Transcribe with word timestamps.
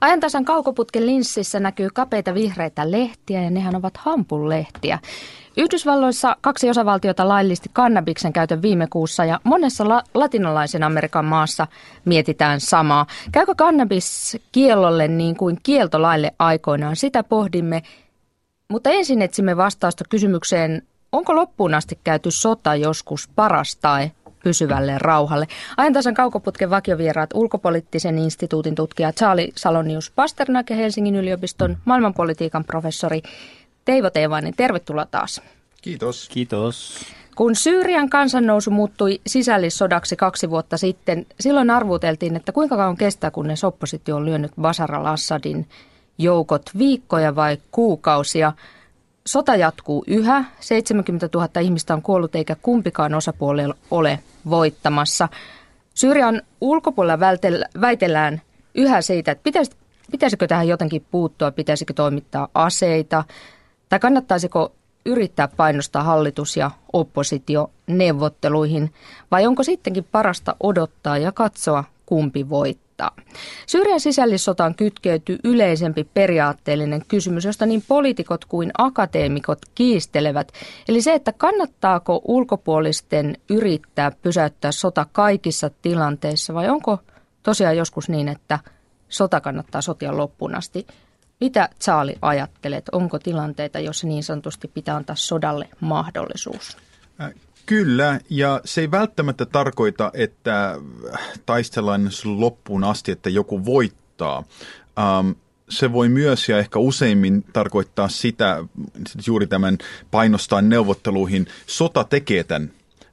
Ajantasan 0.00 0.44
kaukoputken 0.44 1.06
linssissä 1.06 1.60
näkyy 1.60 1.88
kapeita 1.94 2.34
vihreitä 2.34 2.90
lehtiä 2.90 3.42
ja 3.42 3.50
nehän 3.50 3.76
ovat 3.76 3.96
hampulehtiä. 3.96 4.98
Yhdysvalloissa 5.56 6.36
kaksi 6.40 6.70
osavaltiota 6.70 7.28
laillisti 7.28 7.70
kannabiksen 7.72 8.32
käytön 8.32 8.62
viime 8.62 8.86
kuussa 8.90 9.24
ja 9.24 9.40
monessa 9.44 9.88
la- 9.88 10.02
latinalaisen 10.14 10.82
Amerikan 10.82 11.24
maassa 11.24 11.66
mietitään 12.04 12.60
samaa. 12.60 13.06
Käykö 13.32 13.54
kannabis 13.54 14.38
kiellolle 14.52 15.08
niin 15.08 15.36
kuin 15.36 15.58
kieltolaille 15.62 16.34
aikoinaan? 16.38 16.96
Sitä 16.96 17.22
pohdimme. 17.22 17.82
Mutta 18.68 18.90
ensin 18.90 19.22
etsimme 19.22 19.56
vastausta 19.56 20.04
kysymykseen, 20.08 20.82
onko 21.12 21.36
loppuun 21.36 21.74
asti 21.74 21.98
käyty 22.04 22.30
sota 22.30 22.74
joskus 22.74 23.28
paras 23.36 23.76
tai 23.76 24.10
pysyvälle 24.48 24.98
rauhalle. 24.98 25.46
Ajantasan 25.76 26.14
kaukoputken 26.14 26.70
vakiovieraat 26.70 27.30
ulkopoliittisen 27.34 28.18
instituutin 28.18 28.74
tutkija 28.74 29.12
Charlie 29.12 29.52
Salonius 29.56 30.10
Pasternak 30.10 30.70
ja 30.70 30.76
Helsingin 30.76 31.16
yliopiston 31.16 31.76
maailmanpolitiikan 31.84 32.64
professori 32.64 33.22
Teivo 33.84 34.10
Teivainen. 34.10 34.54
Tervetuloa 34.56 35.06
taas. 35.10 35.42
Kiitos. 35.82 36.28
Kiitos. 36.32 37.04
Kun 37.36 37.56
Syyrian 37.56 38.10
kansannousu 38.10 38.70
muuttui 38.70 39.20
sisällissodaksi 39.26 40.16
kaksi 40.16 40.50
vuotta 40.50 40.76
sitten, 40.76 41.26
silloin 41.40 41.70
arvuteltiin, 41.70 42.36
että 42.36 42.52
kuinka 42.52 42.76
kauan 42.76 42.96
kestää, 42.96 43.30
kunnes 43.30 43.64
oppositio 43.64 44.16
on 44.16 44.24
lyönyt 44.24 44.52
Bashar 44.60 44.94
al-Assadin 44.94 45.66
joukot 46.18 46.70
viikkoja 46.78 47.36
vai 47.36 47.58
kuukausia. 47.70 48.52
Sota 49.28 49.56
jatkuu 49.56 50.04
yhä, 50.06 50.44
70 50.60 51.28
000 51.34 51.48
ihmistä 51.60 51.94
on 51.94 52.02
kuollut 52.02 52.34
eikä 52.34 52.56
kumpikaan 52.62 53.14
osapuoli 53.14 53.62
ole 53.90 54.18
voittamassa. 54.50 55.28
Syyrian 55.94 56.42
ulkopuolella 56.60 57.20
väitellään 57.80 58.40
yhä 58.74 59.00
siitä, 59.00 59.32
että 59.32 59.42
pitäis, 59.42 59.70
pitäisikö 60.10 60.46
tähän 60.46 60.68
jotenkin 60.68 61.06
puuttua, 61.10 61.50
pitäisikö 61.50 61.92
toimittaa 61.92 62.48
aseita 62.54 63.24
tai 63.88 63.98
kannattaisiko 63.98 64.72
yrittää 65.04 65.48
painostaa 65.48 66.02
hallitus 66.02 66.56
ja 66.56 66.70
oppositio 66.92 67.70
neuvotteluihin 67.86 68.94
vai 69.30 69.46
onko 69.46 69.62
sittenkin 69.62 70.06
parasta 70.12 70.56
odottaa 70.60 71.18
ja 71.18 71.32
katsoa 71.32 71.84
kumpi 72.06 72.48
voittaa? 72.48 72.87
Voittaa. 72.98 73.24
Syyrian 73.66 74.00
sisällissotaan 74.00 74.74
kytkeytyy 74.74 75.38
yleisempi 75.44 76.04
periaatteellinen 76.04 77.02
kysymys, 77.08 77.44
josta 77.44 77.66
niin 77.66 77.84
poliitikot 77.88 78.44
kuin 78.44 78.70
akateemikot 78.78 79.58
kiistelevät. 79.74 80.52
Eli 80.88 81.02
se, 81.02 81.14
että 81.14 81.32
kannattaako 81.32 82.20
ulkopuolisten 82.24 83.36
yrittää 83.50 84.12
pysäyttää 84.22 84.72
sota 84.72 85.06
kaikissa 85.12 85.70
tilanteissa 85.82 86.54
vai 86.54 86.68
onko 86.68 86.98
tosiaan 87.42 87.76
joskus 87.76 88.08
niin, 88.08 88.28
että 88.28 88.58
sota 89.08 89.40
kannattaa 89.40 89.80
sotia 89.82 90.16
loppuun 90.16 90.54
asti. 90.54 90.86
Mitä 91.40 91.68
Charlie 91.80 92.18
ajattelet? 92.22 92.88
Onko 92.92 93.18
tilanteita, 93.18 93.78
joissa 93.78 94.06
niin 94.06 94.22
sanotusti 94.22 94.68
pitää 94.68 94.96
antaa 94.96 95.16
sodalle 95.16 95.68
mahdollisuus? 95.80 96.76
Äh, 97.68 97.78
Kyllä, 97.78 98.20
ja 98.30 98.60
se 98.64 98.80
ei 98.80 98.90
välttämättä 98.90 99.46
tarkoita, 99.46 100.10
että 100.14 100.78
taistellaan 101.46 102.10
loppuun 102.24 102.84
asti, 102.84 103.12
että 103.12 103.30
joku 103.30 103.64
voittaa. 103.64 104.38
Um, 104.38 105.34
se 105.70 105.92
voi 105.92 106.08
myös 106.08 106.48
ja 106.48 106.58
ehkä 106.58 106.78
useimmin 106.78 107.44
tarkoittaa 107.52 108.08
sitä, 108.08 108.64
juuri 109.26 109.46
tämän 109.46 109.78
painostaa 110.10 110.62
neuvotteluihin, 110.62 111.46
sota 111.66 112.04
tekee 112.04 112.44
tämän. 112.44 112.70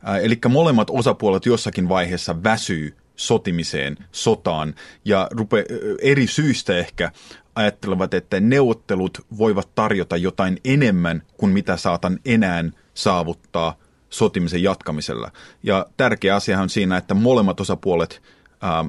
Äh, 0.07 0.15
eli 0.23 0.39
molemmat 0.49 0.87
osapuolet 0.89 1.45
jossakin 1.45 1.89
vaiheessa 1.89 2.43
väsyy 2.43 2.95
sotimiseen, 3.15 3.97
sotaan 4.11 4.75
ja 5.05 5.27
rupe, 5.31 5.65
eri 6.01 6.27
syistä 6.27 6.77
ehkä 6.77 7.11
ajattelevat, 7.55 8.13
että 8.13 8.39
neuvottelut 8.39 9.25
voivat 9.37 9.75
tarjota 9.75 10.17
jotain 10.17 10.59
enemmän 10.65 11.23
kuin 11.37 11.51
mitä 11.51 11.77
saatan 11.77 12.19
enää 12.25 12.63
saavuttaa 12.93 13.77
sotimisen 14.09 14.63
jatkamisella. 14.63 15.31
Ja 15.63 15.85
tärkeä 15.97 16.35
asia 16.35 16.59
on 16.59 16.69
siinä, 16.69 16.97
että 16.97 17.13
molemmat 17.13 17.59
osapuolet 17.59 18.21
ää, 18.61 18.85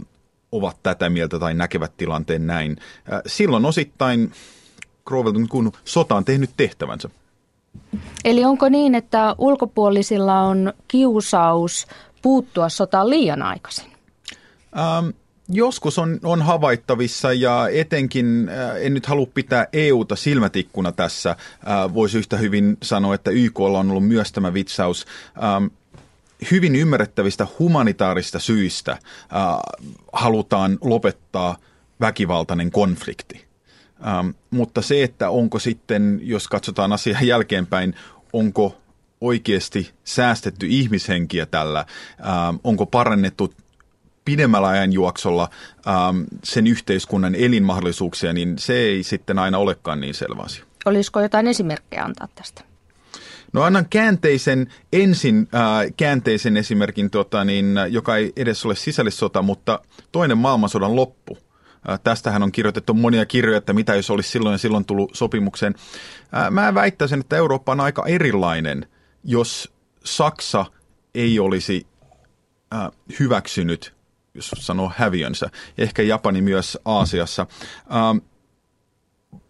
ovat 0.53 0.77
tätä 0.83 1.11
mieltä 1.11 1.39
tai 1.39 1.55
näkevät 1.55 1.97
tilanteen 1.97 2.47
näin. 2.47 2.77
Ää, 3.11 3.23
silloin 3.27 3.65
osittain 3.65 4.33
Grovelton 5.05 5.49
kun 5.49 5.73
sota 5.85 6.15
on 6.15 6.25
tehnyt 6.25 6.51
tehtävänsä. 6.57 7.11
Eli 8.25 8.45
onko 8.45 8.69
niin, 8.69 8.95
että 8.95 9.35
ulkopuolisilla 9.39 10.41
on 10.41 10.73
kiusaus 10.89 11.87
puuttua 12.23 12.69
sotaan 12.69 13.11
liian 13.11 13.43
aikaisin? 13.43 13.93
Ähm, 14.79 15.09
Joskus 15.49 15.99
on, 15.99 16.21
on 16.23 16.43
havaittavissa 16.43 17.33
ja 17.33 17.69
etenkin, 17.73 18.49
äh, 18.49 18.77
en 18.77 18.95
nyt 18.95 19.07
halua 19.07 19.27
pitää 19.35 19.67
EUta 19.73 20.17
silmätikkuna 20.17 20.93
tässä, 20.93 21.31
äh, 21.31 21.95
voisi 21.95 22.19
yhtä 22.19 22.37
hyvin 22.37 22.77
sanoa, 22.83 23.15
että 23.15 23.31
YK 23.31 23.61
on 23.61 23.91
ollut 23.91 24.09
myös 24.09 24.33
tämä 24.33 24.55
vitsaus. 24.55 25.07
Ähm, 25.45 25.67
hyvin 26.51 26.77
ymmärrettävistä 26.77 27.47
humanitaarista 27.59 28.39
syistä 28.39 28.93
äh, 28.93 28.99
halutaan 30.13 30.79
lopettaa 30.81 31.57
väkivaltainen 32.01 32.71
konflikti. 32.71 33.45
Ähm, 34.07 34.29
mutta 34.51 34.83
se, 34.83 35.03
että 35.03 35.31
onko 35.31 35.59
sitten, 35.59 36.21
jos 36.23 36.49
katsotaan 36.49 36.93
asiaa 36.93 37.23
jälkeenpäin, 37.33 37.95
onko 38.33 38.77
oikeasti 39.21 39.91
säästetty 40.05 40.67
ihmishenkiä 40.67 41.47
tällä, 41.47 41.79
ähm, 42.21 42.57
onko 42.65 42.87
parannettu 42.87 43.53
pidemmällä 44.27 44.69
ajanjuoksolla 44.69 45.49
ähm, 45.87 46.23
sen 46.45 46.67
yhteiskunnan 46.67 47.35
elinmahdollisuuksia, 47.35 48.33
niin 48.33 48.59
se 48.59 48.79
ei 48.79 49.03
sitten 49.03 49.39
aina 49.39 49.59
olekaan 49.59 50.01
niin 50.01 50.15
selvä 50.15 50.43
asia. 50.43 50.65
Olisiko 50.85 51.21
jotain 51.21 51.47
esimerkkejä 51.47 52.05
antaa 52.05 52.29
tästä? 52.35 52.63
No 53.53 53.63
annan 53.63 53.87
käänteisen, 53.91 54.67
ensin 54.93 55.49
äh, 55.55 55.93
käänteisen 55.97 56.57
esimerkin, 56.57 57.11
tota, 57.11 57.45
niin, 57.45 57.75
joka 57.91 58.17
ei 58.17 58.33
edes 58.37 58.67
ole 58.67 58.75
sisällissota, 58.75 59.43
mutta 59.43 59.81
toinen 60.13 60.39
maailmansodan 60.39 60.97
loppu. 60.97 61.39
Äh, 61.91 62.01
tästähän 62.05 62.43
on 62.43 62.53
kirjoitettu 62.53 62.95
monia 62.95 63.27
kirjoja, 63.27 63.59
että 63.59 63.73
mitä 63.73 63.95
jos 63.95 64.11
olisi 64.11 64.31
silloin 64.31 64.55
ja 64.55 64.59
silloin 64.59 64.85
tullut 64.85 65.15
sopimukseen. 65.15 65.75
Äh, 66.37 66.51
mä 66.51 66.75
väittäisin, 66.75 67.21
että 67.21 67.37
Eurooppa 67.37 67.73
on 67.73 67.81
aika 67.81 68.07
erilainen, 68.07 68.87
jos 69.25 69.73
Saksa 70.05 70.67
ei 71.15 71.39
olisi 71.39 71.87
äh, 72.75 72.91
hyväksynyt 73.21 73.96
jos 74.37 74.51
sanoo 74.59 74.93
häviönsä. 74.97 75.51
Ehkä 75.79 76.03
Japani 76.03 76.41
myös 76.41 76.79
Aasiassa. 76.85 77.47
Ähm, 77.95 78.19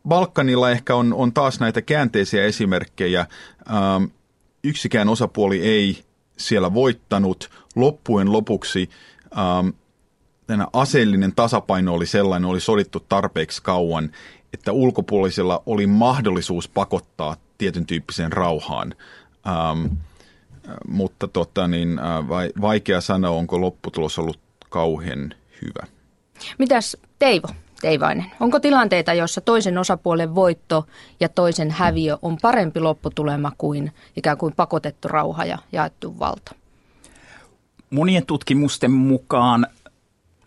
Balkanilla 0.08 0.70
ehkä 0.70 0.94
on, 0.94 1.14
on 1.14 1.32
taas 1.32 1.60
näitä 1.60 1.82
käänteisiä 1.82 2.44
esimerkkejä. 2.44 3.20
Ähm, 3.20 4.04
yksikään 4.64 5.08
osapuoli 5.08 5.62
ei 5.62 6.04
siellä 6.36 6.74
voittanut. 6.74 7.50
Loppujen 7.76 8.32
lopuksi 8.32 8.91
ähm, 9.38 9.69
aseellinen 10.72 11.32
tasapaino 11.36 11.94
oli 11.94 12.06
sellainen, 12.06 12.50
oli 12.50 12.60
sodittu 12.60 13.00
tarpeeksi 13.00 13.62
kauan, 13.62 14.10
että 14.53 14.72
ulkopuolisilla 14.72 15.62
oli 15.66 15.86
mahdollisuus 15.86 16.68
pakottaa 16.68 17.36
tietyn 17.58 17.86
tyyppiseen 17.86 18.32
rauhaan. 18.32 18.94
Ähm, 19.47 19.86
mutta 20.88 21.28
tota, 21.28 21.68
niin, 21.68 21.98
äh, 21.98 22.28
vaikea 22.60 23.00
sanoa, 23.00 23.30
onko 23.30 23.60
lopputulos 23.60 24.18
ollut 24.18 24.45
kauhean 24.76 25.34
hyvä. 25.62 25.87
Mitäs 26.59 26.97
Teivo, 27.19 27.48
Teivainen, 27.81 28.26
onko 28.41 28.60
tilanteita, 28.60 29.14
joissa 29.14 29.41
toisen 29.41 29.78
osapuolen 29.78 30.34
voitto 30.34 30.87
ja 31.20 31.28
toisen 31.28 31.70
häviö 31.70 32.19
on 32.22 32.38
parempi 32.42 32.81
lopputulema 32.81 33.53
kuin 33.59 33.92
ikään 34.16 34.38
kuin 34.38 34.54
pakotettu 34.56 35.09
rauha 35.09 35.44
ja 35.44 35.59
jaettu 35.72 36.19
valta? 36.19 36.54
Monien 37.91 38.26
tutkimusten 38.26 38.91
mukaan 38.91 39.66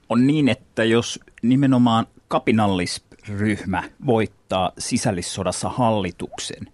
on 0.09 0.27
niin, 0.27 0.49
että 0.49 0.83
jos 0.83 1.19
nimenomaan 1.41 2.07
kapinallisryhmä 2.27 3.83
voittaa 4.05 4.71
sisällissodassa 4.77 5.69
hallituksen, 5.69 6.67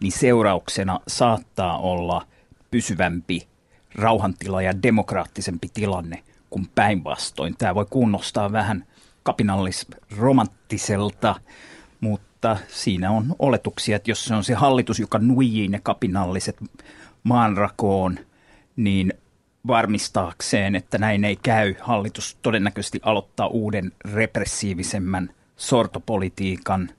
niin 0.00 0.12
seurauksena 0.12 1.00
saattaa 1.08 1.78
olla 1.78 2.26
pysyvämpi 2.70 3.48
rauhantila 3.94 4.62
ja 4.62 4.82
demokraattisempi 4.82 5.68
tilanne– 5.74 6.22
kuin 6.50 6.68
päinvastoin. 6.74 7.54
Tämä 7.58 7.74
voi 7.74 7.86
kunnostaa 7.90 8.52
vähän 8.52 8.84
kapinallisromanttiselta, 9.22 11.34
mutta 12.00 12.56
siinä 12.68 13.10
on 13.10 13.36
oletuksia, 13.38 13.96
että 13.96 14.10
jos 14.10 14.24
se 14.24 14.34
on 14.34 14.44
se 14.44 14.54
hallitus, 14.54 15.00
joka 15.00 15.18
nuijii 15.18 15.68
ne 15.68 15.80
kapinalliset 15.82 16.56
maanrakoon, 17.22 18.18
niin 18.76 19.12
varmistaakseen, 19.66 20.74
että 20.74 20.98
näin 20.98 21.24
ei 21.24 21.36
käy, 21.36 21.74
hallitus 21.80 22.38
todennäköisesti 22.42 23.00
aloittaa 23.02 23.46
uuden 23.46 23.92
repressiivisemmän 24.14 25.30
sortopolitiikan, 25.56 26.90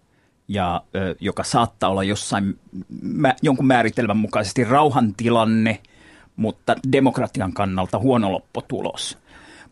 ja, 0.48 0.82
ö, 0.96 1.16
joka 1.20 1.44
saattaa 1.44 1.90
olla 1.90 2.04
jossain 2.04 2.60
mä, 3.02 3.34
jonkun 3.42 3.68
määritelmän 3.68 4.18
mukaisesti 4.18 4.64
rauhantilanne, 4.64 5.80
mutta 6.36 6.76
demokratian 6.92 7.54
kannalta 7.54 8.00
huono 8.00 8.32
lopputulos. 8.32 9.18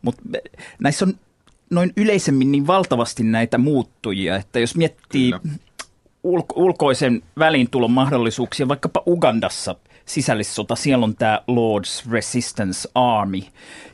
Mutta 0.02 0.22
näissä 0.80 1.06
on 1.06 1.14
noin 1.70 1.94
yleisemmin 1.98 2.52
niin 2.52 2.68
valtavasti 2.68 3.24
näitä 3.24 3.58
muuttujia, 3.58 4.36
että 4.36 4.60
jos 4.60 4.76
miettii 4.76 5.32
ulko- 6.24 6.56
ulkoisen 6.62 7.22
väliintulon 7.40 7.92
mahdollisuuksia, 7.92 8.68
vaikkapa 8.68 9.04
Ugandassa 9.08 9.76
sisällissota, 10.06 10.76
siellä 10.76 11.04
on 11.04 11.16
tämä 11.16 11.42
Lord's 11.52 12.12
Resistance 12.12 12.90
Army, 12.96 13.42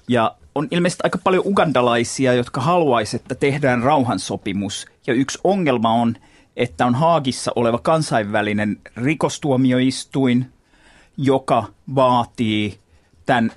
ja 0.07 0.35
on 0.55 0.67
ilmeisesti 0.71 1.01
aika 1.03 1.17
paljon 1.23 1.43
ugandalaisia, 1.47 2.33
jotka 2.33 2.61
haluaisivat, 2.61 3.21
että 3.21 3.35
tehdään 3.35 3.83
rauhansopimus, 3.83 4.85
ja 5.07 5.13
yksi 5.13 5.39
ongelma 5.43 5.93
on, 5.93 6.15
että 6.55 6.85
on 6.85 6.95
Haagissa 6.95 7.51
oleva 7.55 7.77
kansainvälinen 7.77 8.77
rikostuomioistuin, 8.95 10.45
joka 11.17 11.63
vaatii 11.95 12.79
tämän 13.25 13.51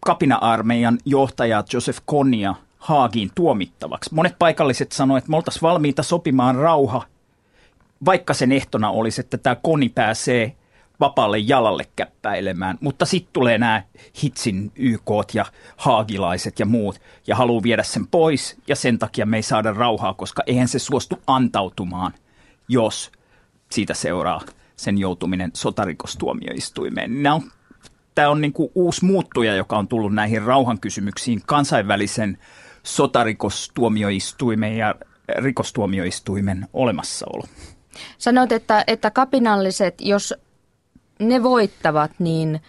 kapina-armeijan 0.00 0.98
johtajaa 1.04 1.64
Joseph 1.72 2.02
Konia 2.06 2.54
Haagiin 2.78 3.30
tuomittavaksi. 3.34 4.14
Monet 4.14 4.38
paikalliset 4.38 4.92
sanoivat, 4.92 5.18
että 5.18 5.30
me 5.30 5.36
oltaisiin 5.36 5.62
valmiita 5.62 6.02
sopimaan 6.02 6.54
rauha, 6.54 7.02
vaikka 8.04 8.34
sen 8.34 8.52
ehtona 8.52 8.90
olisi, 8.90 9.20
että 9.20 9.38
tämä 9.38 9.56
Koni 9.56 9.88
pääsee 9.88 10.56
vapaalle 11.00 11.38
jalalle 11.38 11.86
käppäilemään. 11.96 12.78
Mutta 12.80 13.06
sitten 13.06 13.32
tulee 13.32 13.58
nämä 13.58 13.82
Hitsin 14.22 14.72
YK 14.76 15.10
ja 15.34 15.44
haagilaiset 15.76 16.60
ja 16.60 16.66
muut 16.66 17.00
ja 17.26 17.36
haluaa 17.36 17.62
viedä 17.62 17.82
sen 17.82 18.06
pois 18.06 18.56
ja 18.68 18.76
sen 18.76 18.98
takia 18.98 19.26
me 19.26 19.36
ei 19.36 19.42
saada 19.42 19.72
rauhaa, 19.72 20.14
koska 20.14 20.42
eihän 20.46 20.68
se 20.68 20.78
suostu 20.78 21.22
antautumaan, 21.26 22.12
jos 22.68 23.12
siitä 23.70 23.94
seuraa 23.94 24.40
sen 24.76 24.98
joutuminen 24.98 25.50
sotarikostuomioistuimeen. 25.54 27.22
Nämä 27.22 27.34
on 27.34 27.42
tämä 28.18 28.30
on 28.30 28.40
niin 28.40 28.52
kuin 28.52 28.70
uusi 28.74 29.04
muuttuja, 29.04 29.54
joka 29.54 29.78
on 29.78 29.88
tullut 29.88 30.14
näihin 30.14 30.42
rauhankysymyksiin 30.42 31.42
kansainvälisen 31.46 32.38
sotarikostuomioistuimen 32.82 34.76
ja 34.76 34.94
rikostuomioistuimen 35.28 36.68
olemassaolo. 36.72 37.44
Sanoit, 38.18 38.52
että, 38.52 38.84
että 38.86 39.10
kapinalliset, 39.10 39.94
jos 40.00 40.34
ne 41.18 41.42
voittavat, 41.42 42.10
niin, 42.18 42.60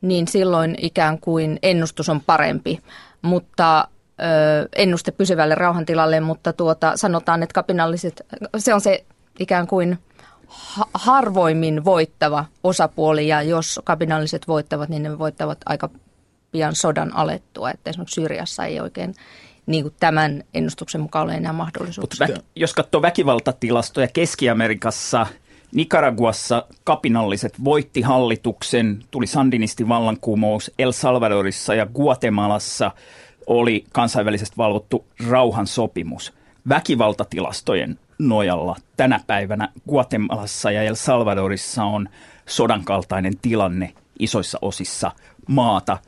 niin 0.00 0.28
silloin 0.28 0.74
ikään 0.78 1.18
kuin 1.18 1.58
ennustus 1.62 2.08
on 2.08 2.20
parempi, 2.20 2.80
mutta 3.22 3.88
ö, 4.20 4.68
ennuste 4.76 5.12
pysyvälle 5.12 5.54
rauhantilalle, 5.54 6.20
mutta 6.20 6.52
tuota, 6.52 6.96
sanotaan, 6.96 7.42
että 7.42 7.54
kapinalliset, 7.54 8.26
se 8.56 8.74
on 8.74 8.80
se 8.80 9.04
ikään 9.38 9.66
kuin– 9.66 9.98
harvoimmin 10.94 11.84
voittava 11.84 12.44
osapuoli 12.64 13.28
ja 13.28 13.42
jos 13.42 13.80
kapinalliset 13.84 14.48
voittavat, 14.48 14.88
niin 14.88 15.02
ne 15.02 15.18
voittavat 15.18 15.58
aika 15.66 15.90
pian 16.52 16.74
sodan 16.74 17.16
alettua. 17.16 17.70
Että 17.70 17.90
esimerkiksi 17.90 18.14
Syyriassa 18.14 18.64
ei 18.64 18.80
oikein 18.80 19.14
niin 19.66 19.84
kuin 19.84 19.94
tämän 20.00 20.44
ennustuksen 20.54 21.00
mukaan 21.00 21.24
ole 21.24 21.34
enää 21.34 21.52
mahdollisuuksia. 21.52 22.26
Mutta 22.26 22.42
jos 22.56 22.74
katsoo 22.74 23.02
väkivaltatilastoja 23.02 24.08
Keski-Amerikassa, 24.08 25.26
Nicaraguassa 25.74 26.66
kapinalliset 26.84 27.64
voitti 27.64 28.00
hallituksen, 28.00 29.04
tuli 29.10 29.26
sandinistin 29.26 29.88
vallankumous, 29.88 30.70
El 30.78 30.92
Salvadorissa 30.92 31.74
ja 31.74 31.86
Guatemalassa 31.86 32.90
oli 33.46 33.84
kansainvälisesti 33.92 34.56
valvottu 34.56 35.04
rauhansopimus. 35.28 36.32
Väkivaltatilastojen 36.68 37.98
nojalla 38.18 38.76
tänä 38.96 39.20
päivänä 39.26 39.68
Guatemalassa 39.88 40.70
ja 40.70 40.82
El 40.82 40.94
Salvadorissa 40.94 41.84
on 41.84 42.08
sodan 42.46 42.84
kaltainen 42.84 43.38
tilanne 43.42 43.94
isoissa 44.18 44.58
osissa 44.62 45.12
maata 45.48 45.98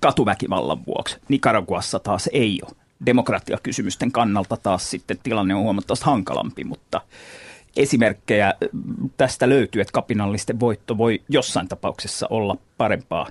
katuväkivallan 0.00 0.86
vuoksi. 0.86 1.16
Nicaraguassa 1.28 1.98
taas 1.98 2.30
ei 2.32 2.60
ole. 2.62 2.76
Demokratiakysymysten 3.06 4.12
kannalta 4.12 4.56
taas 4.56 4.90
sitten 4.90 5.18
tilanne 5.22 5.54
on 5.54 5.62
huomattavasti 5.62 6.04
hankalampi, 6.04 6.64
mutta 6.64 7.00
esimerkkejä 7.76 8.54
tästä 9.16 9.48
löytyy, 9.48 9.82
että 9.82 9.92
kapinallisten 9.92 10.60
voitto 10.60 10.98
voi 10.98 11.22
jossain 11.28 11.68
tapauksessa 11.68 12.26
olla 12.30 12.56
parempaa 12.78 13.26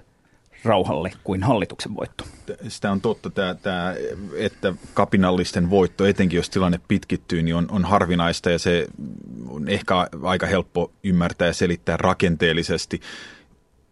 rauhalle 0.65 1.11
kuin 1.23 1.43
hallituksen 1.43 1.95
voitto. 1.95 2.23
Sitä 2.67 2.91
on 2.91 3.01
totta, 3.01 3.29
tämä, 3.29 3.55
tämä, 3.55 3.95
että 4.37 4.73
kapinallisten 4.93 5.69
voitto, 5.69 6.05
etenkin 6.05 6.37
jos 6.37 6.49
tilanne 6.49 6.79
pitkittyy, 6.87 7.43
niin 7.43 7.55
on, 7.55 7.67
on 7.69 7.85
harvinaista 7.85 8.49
ja 8.49 8.59
se 8.59 8.87
on 9.47 9.69
ehkä 9.69 9.95
aika 10.23 10.45
helppo 10.45 10.91
ymmärtää 11.03 11.47
ja 11.47 11.53
selittää 11.53 11.97
rakenteellisesti 11.97 13.01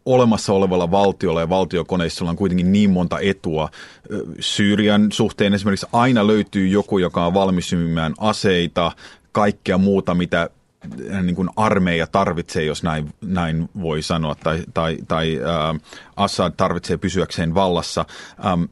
olemassa 0.05 0.53
olevalla 0.53 0.91
valtiolla 0.91 1.39
ja 1.39 1.49
valtiokoneistolla 1.49 2.29
on 2.29 2.37
kuitenkin 2.37 2.71
niin 2.71 2.89
monta 2.89 3.19
etua. 3.19 3.69
Syyrian 4.39 5.11
suhteen 5.11 5.53
esimerkiksi 5.53 5.87
aina 5.93 6.27
löytyy 6.27 6.67
joku, 6.67 6.97
joka 6.97 7.25
on 7.25 7.33
valmis 7.33 7.71
aseita, 8.17 8.91
kaikkea 9.31 9.77
muuta, 9.77 10.13
mitä 10.13 10.49
niin 11.23 11.35
kuin 11.35 11.49
armeija 11.55 12.07
tarvitsee, 12.07 12.63
jos 12.63 12.83
näin, 12.83 13.13
näin 13.21 13.69
voi 13.81 14.01
sanoa, 14.01 14.35
tai, 14.35 14.63
tai, 14.73 14.97
tai 15.07 15.39
äh, 15.39 15.81
Assad 16.15 16.53
tarvitsee 16.57 16.97
pysyäkseen 16.97 17.55
vallassa. 17.55 18.05
Ähm, 18.45 18.63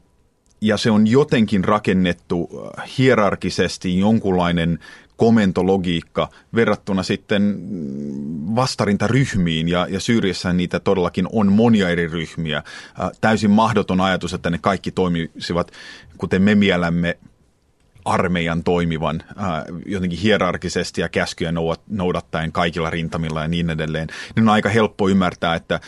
ja 0.60 0.76
se 0.76 0.90
on 0.90 1.06
jotenkin 1.06 1.64
rakennettu 1.64 2.50
hierarkisesti 2.98 3.98
jonkunlainen 3.98 4.78
komentologiikka 5.16 6.28
verrattuna 6.54 7.02
sitten 7.02 7.58
vastarintaryhmiin, 8.54 9.68
ja, 9.68 9.86
ja 9.90 10.00
Syyriassa 10.00 10.52
niitä 10.52 10.80
todellakin 10.80 11.26
on 11.32 11.52
monia 11.52 11.88
eri 11.88 12.06
ryhmiä. 12.08 12.56
Äh, 12.56 13.10
täysin 13.20 13.50
mahdoton 13.50 14.00
ajatus, 14.00 14.34
että 14.34 14.50
ne 14.50 14.58
kaikki 14.58 14.90
toimisivat, 14.90 15.72
kuten 16.18 16.42
me 16.42 16.54
mielämme 16.54 17.18
armeijan 18.04 18.64
toimivan 18.64 19.22
ää, 19.36 19.64
jotenkin 19.86 20.18
hierarkisesti 20.18 21.00
ja 21.00 21.08
käskyjä 21.08 21.52
noudattaen 21.88 22.52
kaikilla 22.52 22.90
rintamilla 22.90 23.42
ja 23.42 23.48
niin 23.48 23.70
edelleen, 23.70 24.08
niin 24.36 24.48
on 24.48 24.54
aika 24.54 24.68
helppo 24.68 25.08
ymmärtää, 25.08 25.54
että 25.54 25.80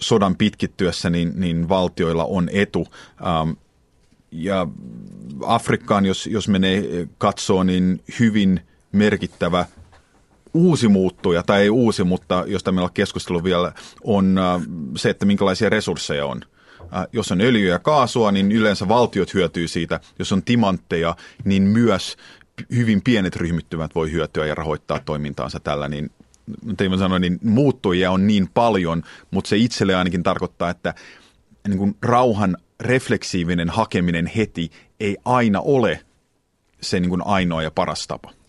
sodan 0.00 0.36
pitkittyessä 0.36 1.10
niin, 1.10 1.32
niin 1.34 1.68
valtioilla 1.68 2.24
on 2.24 2.48
etu. 2.52 2.86
Ähm, 3.26 3.50
ja 4.32 4.66
Afrikkaan, 5.46 6.06
jos, 6.06 6.26
jos 6.26 6.48
menee 6.48 7.08
katsoo, 7.18 7.62
niin 7.62 8.02
hyvin 8.20 8.60
merkittävä 8.92 9.66
uusi 10.54 10.88
muuttuja, 10.88 11.42
tai 11.42 11.62
ei 11.62 11.70
uusi, 11.70 12.04
mutta 12.04 12.44
josta 12.46 12.72
meillä 12.72 12.86
on 12.86 12.94
keskustelu 12.94 13.44
vielä, 13.44 13.72
on 14.04 14.38
äh, 14.38 14.62
se, 14.96 15.10
että 15.10 15.26
minkälaisia 15.26 15.70
resursseja 15.70 16.26
on. 16.26 16.40
Jos 17.12 17.32
on 17.32 17.40
öljyä 17.40 17.72
ja 17.72 17.78
kaasua, 17.78 18.32
niin 18.32 18.52
yleensä 18.52 18.88
valtiot 18.88 19.34
hyötyy 19.34 19.68
siitä. 19.68 20.00
Jos 20.18 20.32
on 20.32 20.42
timantteja, 20.42 21.16
niin 21.44 21.62
myös 21.62 22.16
hyvin 22.74 23.02
pienet 23.02 23.36
ryhmittymät 23.36 23.94
voi 23.94 24.12
hyötyä 24.12 24.46
ja 24.46 24.54
rahoittaa 24.54 25.00
toimintaansa 25.04 25.60
tällä, 25.60 25.88
niin 25.88 26.10
tein 26.76 26.98
sanoin, 26.98 27.20
niin 27.20 27.38
muuttujia 27.44 28.10
on 28.10 28.26
niin 28.26 28.48
paljon, 28.54 29.02
mutta 29.30 29.48
se 29.48 29.56
itselle 29.56 29.94
ainakin 29.94 30.22
tarkoittaa, 30.22 30.70
että 30.70 30.94
niin 31.68 31.78
kuin 31.78 31.96
rauhan 32.02 32.56
refleksiivinen 32.80 33.70
hakeminen 33.70 34.26
heti 34.26 34.70
ei 35.00 35.16
aina 35.24 35.60
ole 35.60 36.00
se 36.80 37.00
niin 37.00 37.10
kuin 37.10 37.26
ainoa 37.26 37.62
ja 37.62 37.70
paras 37.70 38.06
tapa 38.06 38.41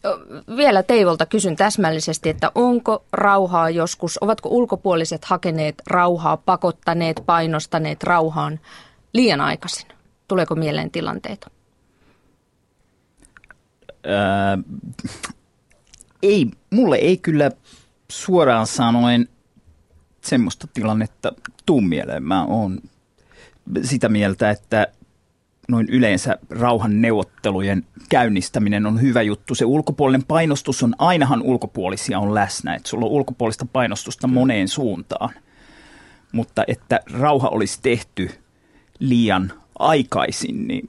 vielä 0.58 0.84
Teivolta 0.84 1.26
kysyn 1.26 1.56
täsmällisesti, 1.56 2.30
että 2.30 2.52
onko 2.56 3.06
rauhaa 3.12 3.70
joskus, 3.70 4.18
ovatko 4.22 4.50
ulkopuoliset 4.50 5.26
hakeneet 5.26 5.76
rauhaa, 5.88 6.38
pakottaneet, 6.38 7.24
painostaneet 7.26 8.04
rauhaan 8.04 8.60
liian 9.14 9.42
aikaisin? 9.42 9.88
Tuleeko 10.28 10.56
mieleen 10.56 10.92
tilanteita? 10.92 11.50
Ää, 14.04 14.58
ei, 16.24 16.48
mulle 16.70 16.96
ei 16.96 17.18
kyllä 17.18 17.52
suoraan 18.12 18.68
sanoen 18.68 19.30
semmoista 20.22 20.68
tilannetta 20.74 21.32
tuu 21.66 21.82
mieleen. 21.82 22.24
Mä 22.24 22.46
oon 22.46 22.80
sitä 23.84 24.10
mieltä, 24.10 24.50
että 24.50 24.88
noin 25.70 25.90
yleensä 25.90 26.38
rauhan 26.50 27.02
neuvottelujen 27.02 27.84
käynnistäminen 28.10 28.86
on 28.86 29.02
hyvä 29.02 29.22
juttu. 29.22 29.56
Se 29.56 29.66
ulkopuolinen 29.66 30.24
painostus 30.28 30.84
on, 30.84 30.96
ainahan 30.98 31.42
ulkopuolisia 31.42 32.20
on 32.20 32.34
läsnä, 32.34 32.76
että 32.76 32.90
sulla 32.90 33.06
on 33.06 33.12
ulkopuolista 33.12 33.68
painostusta 33.74 34.28
moneen 34.28 34.68
suuntaan. 34.68 35.30
Mutta 36.32 36.64
että 36.68 37.00
rauha 37.20 37.48
olisi 37.50 37.80
tehty 37.82 38.30
liian 39.00 39.54
aikaisin, 39.80 40.68
niin 40.68 40.88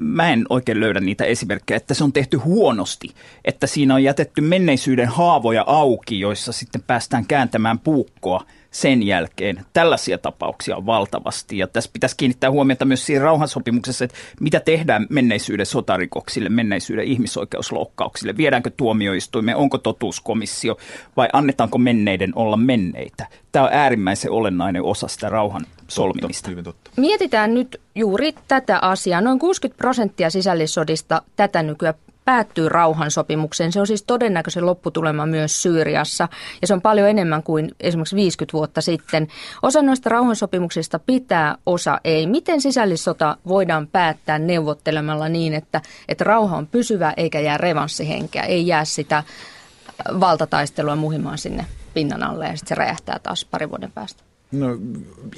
mä 0.00 0.30
en 0.30 0.46
oikein 0.48 0.80
löydä 0.80 1.00
niitä 1.00 1.24
esimerkkejä, 1.24 1.76
että 1.76 1.94
se 1.94 2.04
on 2.04 2.12
tehty 2.12 2.36
huonosti, 2.36 3.08
että 3.44 3.66
siinä 3.66 3.94
on 3.94 4.02
jätetty 4.02 4.40
menneisyyden 4.40 5.08
haavoja 5.08 5.64
auki, 5.66 6.20
joissa 6.20 6.52
sitten 6.52 6.82
päästään 6.86 7.26
kääntämään 7.26 7.78
puukkoa 7.78 8.44
sen 8.70 9.02
jälkeen. 9.02 9.64
Tällaisia 9.72 10.18
tapauksia 10.18 10.76
on 10.76 10.86
valtavasti 10.86 11.58
ja 11.58 11.66
tässä 11.66 11.90
pitäisi 11.92 12.16
kiinnittää 12.16 12.50
huomiota 12.50 12.84
myös 12.84 13.06
siinä 13.06 13.24
rauhansopimuksessa, 13.24 14.04
että 14.04 14.16
mitä 14.40 14.60
tehdään 14.60 15.06
menneisyyden 15.10 15.66
sotarikoksille, 15.66 16.48
menneisyyden 16.48 17.04
ihmisoikeusloukkauksille, 17.04 18.36
viedäänkö 18.36 18.70
tuomioistuimeen, 18.76 19.56
onko 19.56 19.78
totuuskomissio 19.78 20.76
vai 21.16 21.28
annetaanko 21.32 21.78
menneiden 21.78 22.32
olla 22.36 22.56
menneitä. 22.56 23.26
Tämä 23.52 23.64
on 23.64 23.72
äärimmäisen 23.72 24.30
olennainen 24.30 24.82
osa 24.82 25.08
sitä 25.08 25.28
rauhan 25.28 25.66
solmimista. 25.88 26.50
Totta, 26.50 26.62
totta. 26.62 26.90
Mietitään 26.96 27.54
nyt 27.54 27.80
juuri 27.94 28.34
tätä 28.48 28.78
asiaa. 28.78 29.20
Noin 29.20 29.38
60 29.38 29.78
prosenttia 29.78 30.30
sisällissodista 30.30 31.22
tätä 31.36 31.62
nykyään 31.62 31.94
päättyy 32.24 32.68
rauhansopimukseen. 32.68 33.72
Se 33.72 33.80
on 33.80 33.86
siis 33.86 34.02
todennäköisen 34.02 34.66
lopputulema 34.66 35.26
myös 35.26 35.62
Syyriassa 35.62 36.28
ja 36.60 36.66
se 36.66 36.74
on 36.74 36.82
paljon 36.82 37.08
enemmän 37.08 37.42
kuin 37.42 37.70
esimerkiksi 37.80 38.16
50 38.16 38.52
vuotta 38.52 38.80
sitten. 38.80 39.28
Osa 39.62 39.82
noista 39.82 40.10
rauhansopimuksista 40.10 40.98
pitää, 40.98 41.56
osa 41.66 42.00
ei. 42.04 42.26
Miten 42.26 42.60
sisällissota 42.60 43.36
voidaan 43.48 43.86
päättää 43.86 44.38
neuvottelemalla 44.38 45.28
niin, 45.28 45.54
että, 45.54 45.80
että 46.08 46.24
rauha 46.24 46.56
on 46.56 46.66
pysyvä 46.66 47.14
eikä 47.16 47.40
jää 47.40 47.58
revanssihenkeä, 47.58 48.42
ei 48.42 48.66
jää 48.66 48.84
sitä 48.84 49.22
valtataistelua 50.20 50.96
muhimaan 50.96 51.38
sinne 51.38 51.66
pinnan 51.94 52.22
alle 52.22 52.46
ja 52.46 52.56
sitten 52.56 52.68
se 52.68 52.74
räjähtää 52.74 53.18
taas 53.22 53.44
pari 53.44 53.70
vuoden 53.70 53.92
päästä? 53.92 54.29
No, 54.52 54.66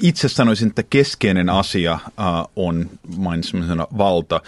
itse 0.01 0.29
sanoisin, 0.29 0.67
että 0.67 0.83
keskeinen 0.83 1.49
asia 1.49 1.99
uh, 2.05 2.51
on 2.55 2.89
mainitsemisen 3.17 3.77
valta 3.97 4.41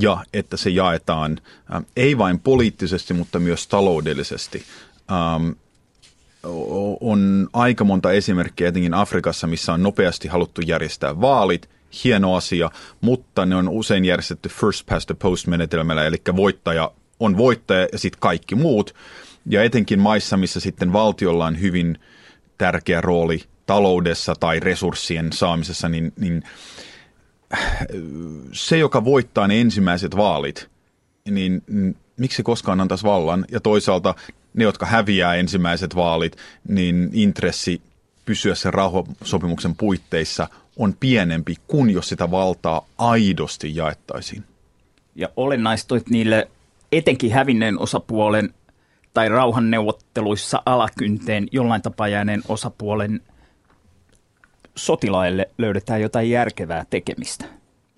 ja 0.00 0.24
että 0.32 0.56
se 0.56 0.70
jaetaan 0.70 1.40
uh, 1.76 1.86
ei 1.96 2.18
vain 2.18 2.40
poliittisesti, 2.40 3.14
mutta 3.14 3.38
myös 3.38 3.66
taloudellisesti. 3.66 4.62
Um, 5.10 5.54
on 7.00 7.48
aika 7.52 7.84
monta 7.84 8.12
esimerkkiä 8.12 8.68
etenkin 8.68 8.94
Afrikassa, 8.94 9.46
missä 9.46 9.72
on 9.72 9.82
nopeasti 9.82 10.28
haluttu 10.28 10.60
järjestää 10.60 11.20
vaalit, 11.20 11.70
hieno 12.04 12.34
asia, 12.34 12.70
mutta 13.00 13.46
ne 13.46 13.56
on 13.56 13.68
usein 13.68 14.04
järjestetty 14.04 14.48
first 14.48 14.86
past 14.86 15.06
the 15.06 15.14
post 15.14 15.46
menetelmällä, 15.46 16.06
eli 16.06 16.16
voittaja 16.36 16.90
on 17.20 17.36
voittaja 17.36 17.88
ja 17.92 17.98
sitten 17.98 18.20
kaikki 18.20 18.54
muut. 18.54 18.94
Ja 19.46 19.62
etenkin 19.62 20.00
maissa, 20.00 20.36
missä 20.36 20.60
sitten 20.60 20.92
valtiolla 20.92 21.46
on 21.46 21.60
hyvin 21.60 21.98
tärkeä 22.58 23.00
rooli 23.00 23.42
taloudessa 23.72 24.34
tai 24.40 24.60
resurssien 24.60 25.32
saamisessa, 25.32 25.88
niin, 25.88 26.12
niin 26.20 26.42
se, 28.52 28.78
joka 28.78 29.04
voittaa 29.04 29.48
ne 29.48 29.60
ensimmäiset 29.60 30.16
vaalit, 30.16 30.68
niin 31.30 31.62
miksi 32.16 32.42
koskaan 32.42 32.80
antaisi 32.80 33.04
vallan? 33.04 33.44
Ja 33.50 33.60
toisaalta 33.60 34.14
ne, 34.54 34.64
jotka 34.64 34.86
häviää 34.86 35.34
ensimmäiset 35.34 35.96
vaalit, 35.96 36.36
niin 36.68 37.10
intressi 37.12 37.82
pysyä 38.24 38.54
sen 38.54 38.74
rauhasopimuksen 38.74 39.74
puitteissa 39.74 40.48
on 40.76 40.94
pienempi 41.00 41.56
kuin 41.66 41.90
jos 41.90 42.08
sitä 42.08 42.30
valtaa 42.30 42.86
aidosti 42.98 43.76
jaettaisiin. 43.76 44.44
Ja 45.14 45.28
olennaista, 45.36 45.96
että 45.96 46.10
niille 46.10 46.48
etenkin 46.92 47.32
hävinneen 47.32 47.78
osapuolen 47.78 48.54
tai 49.14 49.28
rauhanneuvotteluissa 49.28 50.62
alakynteen 50.66 51.48
jollain 51.52 51.82
tapaa 51.82 52.08
jääneen 52.08 52.42
osapuolen 52.48 53.20
sotilaille 54.74 55.50
löydetään 55.58 56.02
jotain 56.02 56.30
järkevää 56.30 56.84
tekemistä. 56.90 57.44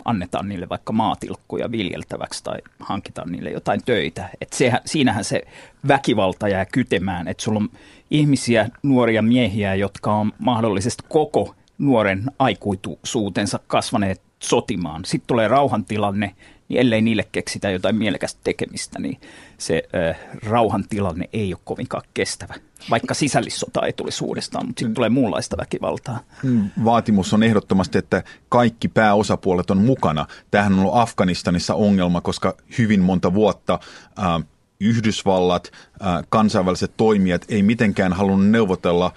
Annetaan 0.05 0.49
niille 0.49 0.69
vaikka 0.69 0.93
maatilkkuja 0.93 1.71
viljeltäväksi 1.71 2.43
tai 2.43 2.57
hankitaan 2.79 3.31
niille 3.31 3.49
jotain 3.49 3.81
töitä. 3.85 4.29
Et 4.41 4.53
sehän, 4.53 4.81
siinähän 4.85 5.23
se 5.23 5.41
väkivalta 5.87 6.47
jää 6.47 6.65
kytemään, 6.65 7.27
että 7.27 7.43
sulla 7.43 7.59
on 7.59 7.69
ihmisiä, 8.11 8.69
nuoria 8.83 9.21
miehiä, 9.21 9.75
jotka 9.75 10.13
on 10.13 10.31
mahdollisesti 10.39 11.03
koko 11.09 11.55
nuoren 11.77 12.23
aikuisuutensa 12.39 13.59
kasvaneet 13.67 14.21
sotimaan. 14.39 15.05
Sitten 15.05 15.27
tulee 15.27 15.47
rauhantilanne, 15.47 16.35
niin 16.69 16.79
ellei 16.79 17.01
niille 17.01 17.27
keksitä 17.31 17.69
jotain 17.69 17.95
mielekästä 17.95 18.39
tekemistä, 18.43 18.99
niin 18.99 19.17
se 19.57 19.83
äh, 19.95 20.19
rauhantilanne 20.43 21.29
ei 21.33 21.53
ole 21.53 21.61
kovinkaan 21.63 22.03
kestävä. 22.13 22.53
Vaikka 22.89 23.13
sisällissota 23.13 23.85
ei 23.85 23.93
tulisi 23.93 24.23
uudestaan, 24.23 24.67
mutta 24.67 24.79
sitten 24.79 24.93
tulee 24.93 25.09
muunlaista 25.09 25.57
väkivaltaa. 25.57 26.19
Mm, 26.43 26.69
vaatimus 26.85 27.33
on 27.33 27.43
ehdottomasti, 27.43 27.97
että 27.97 28.23
kaikki 28.49 28.87
pääosapuolet 28.87 29.71
on 29.71 29.77
mukana. 29.77 30.25
Tämähän 30.51 30.73
on 30.73 30.79
ollut 30.79 30.97
Afganistanissa 30.97 31.75
ongelma, 31.75 32.21
koska 32.21 32.57
hyvin 32.77 33.01
monta 33.01 33.33
vuotta 33.33 33.79
äh, 34.19 34.47
Yhdysvallat, 34.79 35.71
äh, 36.05 36.23
kansainväliset 36.29 36.91
toimijat 36.97 37.45
ei 37.49 37.63
mitenkään 37.63 38.13
halunnut 38.13 38.49
neuvotella 38.49 39.11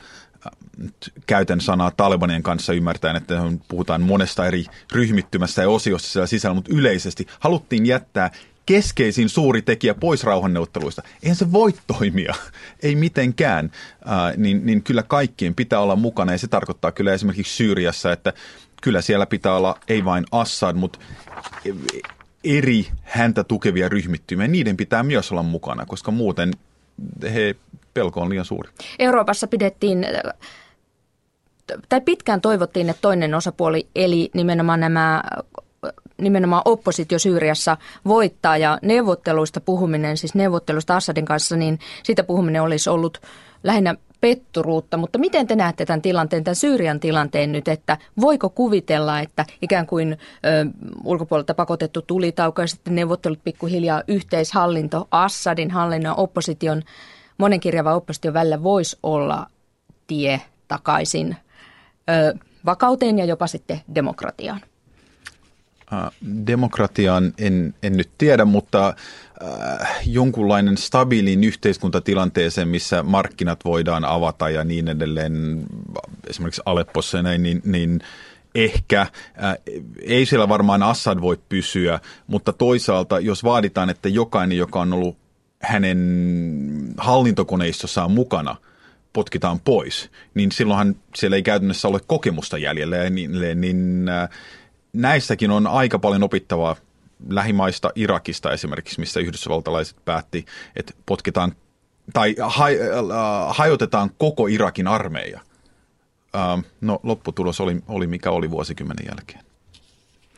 käytän 1.26 1.61
sanaa 1.61 1.90
Talibanien 1.90 2.42
kanssa 2.42 2.73
ymmärtäen, 2.73 3.16
että 3.16 3.35
puhutaan 3.68 4.02
monesta 4.02 4.47
eri 4.47 4.64
ryhmittymästä 4.92 5.62
ja 5.62 5.70
osiosta 5.70 6.08
siellä 6.08 6.26
sisällä, 6.26 6.54
mutta 6.54 6.75
yleisesti 6.75 7.26
haluttiin 7.40 7.87
jättää 7.87 8.30
keskeisin 8.66 9.28
suuri 9.28 9.62
tekijä 9.62 9.94
pois 9.94 10.25
rauhanneuvotteluista. 10.25 11.02
Eihän 11.23 11.37
se 11.37 11.52
voi 11.52 11.75
toimia, 11.99 12.35
ei 12.82 12.97
mitenkään. 12.97 13.70
Äh, 14.08 14.37
niin, 14.37 14.66
niin 14.66 14.82
kyllä 14.82 15.02
kaikkien 15.02 15.54
pitää 15.54 15.80
olla 15.80 15.97
mukana 15.97 16.32
ja 16.32 16.38
se 16.38 16.49
tarkoittaa 16.49 16.92
kyllä 16.92 17.12
esimerkiksi 17.12 17.56
Syyriassa, 17.56 18.12
että 18.12 18.32
kyllä 18.82 19.00
siellä 19.00 19.26
pitää 19.26 19.56
olla 19.56 19.78
ei 19.88 20.04
vain 20.04 20.25
Assad, 20.30 20.76
mutta 20.76 20.99
eri 22.44 22.87
häntä 23.02 23.44
tukevia 23.44 23.88
ryhmittymiä, 23.88 24.49
niiden 24.49 24.76
pitää 24.76 25.02
myös 25.02 25.32
olla 25.32 25.42
mukana, 25.42 25.87
koska 25.87 26.11
muuten 26.11 26.52
he 27.23 27.56
pelko 27.94 28.20
on 28.20 28.28
liian 28.28 28.44
suuri. 28.44 28.70
Euroopassa 28.99 29.47
pidettiin 29.47 30.06
tai 31.88 32.00
pitkään 32.00 32.40
toivottiin, 32.40 32.90
että 32.90 33.02
toinen 33.02 33.34
osapuoli, 33.34 33.88
eli 33.94 34.30
nimenomaan 34.34 34.80
nämä 34.80 35.22
nimenomaan 36.18 36.62
oppositio 36.64 37.18
Syyriassa 37.18 37.76
voittaa 38.06 38.56
ja 38.56 38.78
neuvotteluista 38.82 39.60
puhuminen, 39.60 40.16
siis 40.16 40.34
neuvotteluista 40.34 40.96
Assadin 40.96 41.25
kanssa, 41.25 41.56
niin 41.56 41.78
siitä 42.02 42.25
puhuminen 42.25 42.62
olisi 42.62 42.90
ollut 42.90 43.20
lähinnä 43.64 43.94
petturuutta, 44.20 44.96
mutta 44.96 45.18
miten 45.18 45.46
te 45.46 45.56
näette 45.56 45.87
tämän 45.87 46.02
tilanteen, 46.02 46.44
tämän 46.44 46.56
Syyrian 46.56 47.00
tilanteen 47.00 47.52
nyt, 47.52 47.68
että 47.68 47.98
voiko 48.20 48.50
kuvitella, 48.50 49.20
että 49.20 49.44
ikään 49.62 49.87
kuin 49.87 50.12
ö, 50.12 50.66
ulkopuolelta 51.04 51.54
pakotettu 51.54 52.02
tulitauko 52.02 52.62
ja 52.62 52.68
sitten 52.68 52.94
neuvottelut 52.94 53.44
pikkuhiljaa 53.44 54.02
yhteishallinto 54.08 55.08
Assadin 55.10 55.70
hallinnon 55.70 56.18
opposition, 56.18 56.82
monenkirjava 57.38 57.94
opposition 57.94 58.34
välillä 58.34 58.62
voisi 58.62 58.98
olla 59.02 59.46
tie 60.06 60.40
takaisin 60.68 61.37
vakauteen 62.64 63.18
ja 63.18 63.24
jopa 63.24 63.46
sitten 63.46 63.80
demokratiaan? 63.94 64.60
Demokratiaan 66.46 67.32
en, 67.38 67.74
en 67.82 67.96
nyt 67.96 68.10
tiedä, 68.18 68.44
mutta 68.44 68.88
äh, 68.88 70.00
jonkunlainen 70.06 70.76
stabiiliin 70.76 71.44
yhteiskuntatilanteeseen, 71.44 72.68
missä 72.68 73.02
markkinat 73.02 73.64
voidaan 73.64 74.04
avata 74.04 74.50
ja 74.50 74.64
niin 74.64 74.88
edelleen, 74.88 75.64
esimerkiksi 76.26 76.62
Aleppossa 76.64 77.16
ja 77.16 77.22
näin, 77.22 77.42
niin, 77.42 77.62
niin 77.64 78.00
ehkä. 78.54 79.00
Äh, 79.00 79.10
ei 80.02 80.26
siellä 80.26 80.48
varmaan 80.48 80.82
Assad 80.82 81.20
voi 81.20 81.38
pysyä, 81.48 82.00
mutta 82.26 82.52
toisaalta 82.52 83.20
jos 83.20 83.44
vaaditaan, 83.44 83.90
että 83.90 84.08
jokainen, 84.08 84.58
joka 84.58 84.80
on 84.80 84.92
ollut 84.92 85.16
hänen 85.62 85.98
hallintokoneistossaan 86.96 88.10
mukana– 88.10 88.56
potkitaan 89.12 89.60
pois, 89.60 90.10
niin 90.34 90.52
silloinhan 90.52 90.96
siellä 91.14 91.36
ei 91.36 91.42
käytännössä 91.42 91.88
ole 91.88 92.00
kokemusta 92.06 92.58
jäljellä 92.58 92.96
ja 92.96 93.10
niin, 93.10 93.32
niin 93.54 94.08
äh, 94.08 94.28
näissäkin 94.92 95.50
on 95.50 95.66
aika 95.66 95.98
paljon 95.98 96.22
opittavaa 96.22 96.76
lähimaista 97.28 97.90
Irakista 97.94 98.52
esimerkiksi, 98.52 99.00
missä 99.00 99.20
yhdysvaltalaiset 99.20 99.96
päätti, 100.04 100.46
että 100.76 100.92
potkitaan 101.06 101.52
tai 102.12 102.36
äh, 102.40 102.54
hajotetaan 103.48 104.10
koko 104.18 104.46
Irakin 104.46 104.88
armeija. 104.88 105.40
Äh, 106.36 106.64
no 106.80 107.00
lopputulos 107.02 107.60
oli, 107.60 107.82
oli 107.88 108.06
mikä 108.06 108.30
oli 108.30 108.50
vuosikymmenen 108.50 109.06
jälkeen. 109.06 109.44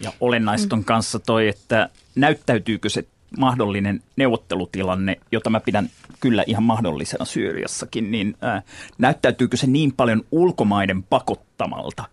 Ja 0.00 0.12
olennaista 0.20 0.76
on 0.76 0.84
kanssa 0.84 1.18
toi, 1.18 1.48
että 1.48 1.88
näyttäytyykö 2.14 2.88
se 2.88 3.04
mahdollinen 3.38 4.02
neuvottelutilanne, 4.16 5.16
jota 5.32 5.50
mä 5.50 5.60
pidän 5.60 5.90
kyllä 6.20 6.44
ihan 6.46 6.62
mahdollisena 6.62 7.24
Syyriassakin, 7.24 8.10
niin 8.10 8.36
ää, 8.40 8.62
näyttäytyykö 8.98 9.56
se 9.56 9.66
niin 9.66 9.92
paljon 9.92 10.22
ulkomaiden 10.30 11.02
pakottamalta, 11.02 12.04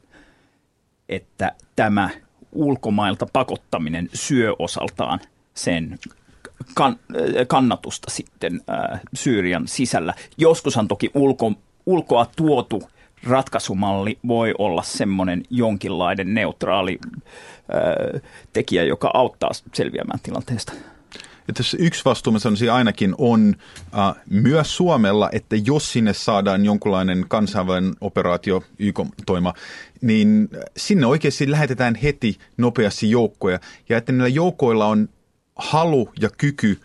että 1.09 1.51
tämä 1.75 2.09
ulkomailta 2.51 3.27
pakottaminen 3.33 4.09
syö 4.13 4.53
osaltaan 4.59 5.19
sen 5.53 5.99
kan, 6.73 6.99
kannatusta 7.47 8.11
sitten 8.11 8.61
ää, 8.67 8.99
Syyrian 9.13 9.67
sisällä. 9.67 10.13
Joskushan 10.37 10.87
toki 10.87 11.11
ulko, 11.13 11.53
ulkoa 11.85 12.25
tuotu 12.35 12.89
ratkaisumalli 13.23 14.17
voi 14.27 14.53
olla 14.57 14.83
semmoinen 14.83 15.43
jonkinlainen 15.49 16.33
neutraali 16.33 16.99
ää, 17.01 18.19
tekijä, 18.53 18.83
joka 18.83 19.11
auttaa 19.13 19.51
selviämään 19.73 20.19
tilanteesta. 20.23 20.73
Että 21.49 21.63
yksi 21.79 22.05
vastuu, 22.05 22.33
mä 22.33 22.39
sanoisin 22.39 22.71
ainakin, 22.71 23.15
on 23.17 23.55
uh, 23.79 24.21
myös 24.29 24.77
Suomella, 24.77 25.29
että 25.31 25.55
jos 25.55 25.91
sinne 25.91 26.13
saadaan 26.13 26.65
jonkunlainen 26.65 27.25
kansainvälinen 27.27 27.95
operaatio, 28.01 28.63
YK-toima, 28.79 29.53
niin 30.01 30.49
sinne 30.77 31.05
oikeasti 31.05 31.51
lähetetään 31.51 31.95
heti 31.95 32.37
nopeasti 32.57 33.11
joukkoja, 33.11 33.59
ja 33.89 33.97
että 33.97 34.11
niillä 34.11 34.27
joukoilla 34.27 34.85
on 34.85 35.09
halu 35.55 36.09
ja 36.21 36.29
kyky 36.37 36.81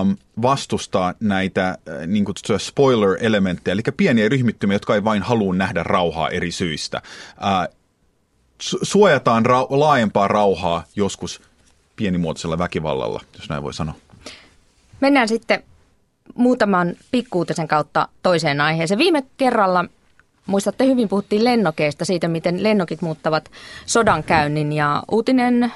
um, 0.00 0.16
vastustaa 0.42 1.14
näitä 1.20 1.78
uh, 1.88 2.06
niin 2.06 2.24
kutsuttuja 2.24 2.58
spoiler-elementtejä, 2.58 3.72
eli 3.72 3.82
pieniä 3.96 4.28
ryhmittymiä, 4.28 4.74
jotka 4.74 4.94
ei 4.94 5.04
vain 5.04 5.22
halua 5.22 5.54
nähdä 5.54 5.82
rauhaa 5.82 6.28
eri 6.28 6.52
syistä. 6.52 7.02
Uh, 7.32 7.76
suojataan 8.82 9.46
ra- 9.46 9.66
laajempaa 9.70 10.28
rauhaa 10.28 10.84
joskus 10.96 11.40
pienimuotoisella 11.96 12.58
väkivallalla, 12.58 13.20
jos 13.38 13.48
näin 13.48 13.62
voi 13.62 13.74
sanoa. 13.74 13.94
Mennään 15.00 15.28
sitten 15.28 15.62
muutaman 16.34 16.94
pikkuutisen 17.10 17.68
kautta 17.68 18.08
toiseen 18.22 18.60
aiheeseen. 18.60 18.98
Viime 18.98 19.24
kerralla 19.36 19.84
Muistatte 20.46 20.86
hyvin, 20.86 21.08
puhuttiin 21.08 21.44
lennokeista, 21.44 22.04
siitä 22.04 22.28
miten 22.28 22.62
lennokit 22.62 23.02
muuttavat 23.02 23.50
sodankäynnin 23.86 24.72
ja 24.72 25.02
uutinen 25.10 25.72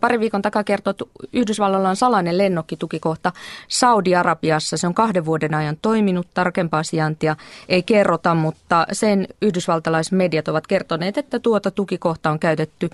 pari 0.00 0.20
viikon 0.20 0.42
takaa 0.42 0.64
kertoo, 0.64 0.90
että 0.90 1.04
Yhdysvalloilla 1.32 1.88
on 1.88 1.96
salainen 1.96 2.38
lennokkitukikohta 2.38 3.32
Saudi-Arabiassa. 3.68 4.76
Se 4.76 4.86
on 4.86 4.94
kahden 4.94 5.24
vuoden 5.24 5.54
ajan 5.54 5.76
toiminut, 5.82 6.26
tarkempaa 6.34 6.82
sijaintia 6.82 7.36
ei 7.68 7.82
kerrota, 7.82 8.34
mutta 8.34 8.86
sen 8.92 9.28
yhdysvaltalaismediat 9.42 10.48
ovat 10.48 10.66
kertoneet, 10.66 11.18
että 11.18 11.38
tuota 11.38 11.70
tukikohta 11.70 12.30
on 12.30 12.38
käytetty 12.38 12.90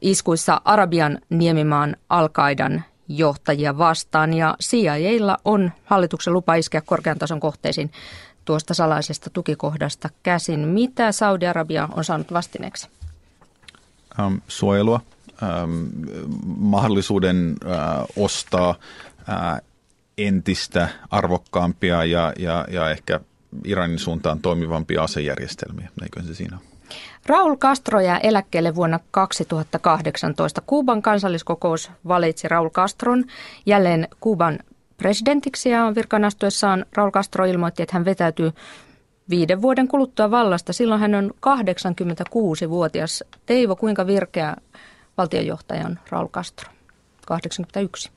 iskuissa 0.00 0.60
Arabian 0.64 1.18
niemimaan 1.30 1.96
Al-Qaidan 2.08 2.84
johtajia 3.08 3.78
vastaan 3.78 4.32
ja 4.34 4.56
CIAlla 4.62 5.38
on 5.44 5.72
hallituksen 5.84 6.32
lupa 6.32 6.54
iskeä 6.54 6.80
korkean 6.80 7.18
tason 7.18 7.40
kohteisiin 7.40 7.90
tuosta 8.44 8.74
salaisesta 8.74 9.30
tukikohdasta 9.30 10.08
käsin. 10.22 10.60
Mitä 10.60 11.12
Saudi-Arabia 11.12 11.88
on 11.96 12.04
saanut 12.04 12.32
vastineeksi? 12.32 12.88
Ähm, 14.20 14.34
suojelua, 14.48 15.00
ähm, 15.42 15.86
mahdollisuuden 16.46 17.56
äh, 17.64 18.04
ostaa 18.16 18.74
äh, 19.28 19.60
entistä 20.18 20.88
arvokkaampia 21.10 22.04
ja, 22.04 22.32
ja, 22.38 22.64
ja 22.70 22.90
ehkä 22.90 23.20
Iranin 23.64 23.98
suuntaan 23.98 24.40
toimivampia 24.40 25.02
asejärjestelmiä. 25.02 25.88
Eikö 26.02 26.22
se 26.22 26.34
siinä 26.34 26.56
ole? 26.56 26.75
Raul 27.26 27.56
Castro 27.56 28.00
jää 28.00 28.18
eläkkeelle 28.18 28.74
vuonna 28.74 29.00
2018. 29.10 30.62
Kuuban 30.66 31.02
kansalliskokous 31.02 31.90
valitsi 32.08 32.48
Raul 32.48 32.70
Castron 32.70 33.24
jälleen 33.66 34.08
Kuuban 34.20 34.58
presidentiksi 34.96 35.68
ja 35.68 35.92
virkan 35.94 36.24
astuessaan 36.24 36.86
Raul 36.94 37.10
Castro 37.10 37.44
ilmoitti, 37.44 37.82
että 37.82 37.96
hän 37.96 38.04
vetäytyy 38.04 38.52
viiden 39.30 39.62
vuoden 39.62 39.88
kuluttua 39.88 40.30
vallasta. 40.30 40.72
Silloin 40.72 41.00
hän 41.00 41.14
on 41.14 41.34
86-vuotias. 41.46 43.24
Teivo, 43.46 43.76
kuinka 43.76 44.06
virkeä 44.06 44.56
valtionjohtaja 45.18 45.86
on 45.86 45.98
Raul 46.10 46.28
Castro? 46.28 46.70
81. 47.26 48.10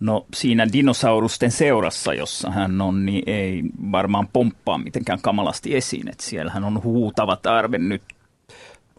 No 0.00 0.26
siinä 0.34 0.66
dinosaurusten 0.72 1.50
seurassa, 1.50 2.14
jossa 2.14 2.50
hän 2.50 2.80
on, 2.80 3.06
niin 3.06 3.22
ei 3.26 3.62
varmaan 3.92 4.28
pomppaa 4.32 4.78
mitenkään 4.78 5.18
kamalasti 5.22 5.76
esiin. 5.76 6.08
Että 6.08 6.24
siellähän 6.24 6.64
on 6.64 6.82
huutava 6.82 7.36
tarve 7.36 7.78
nyt 7.78 8.02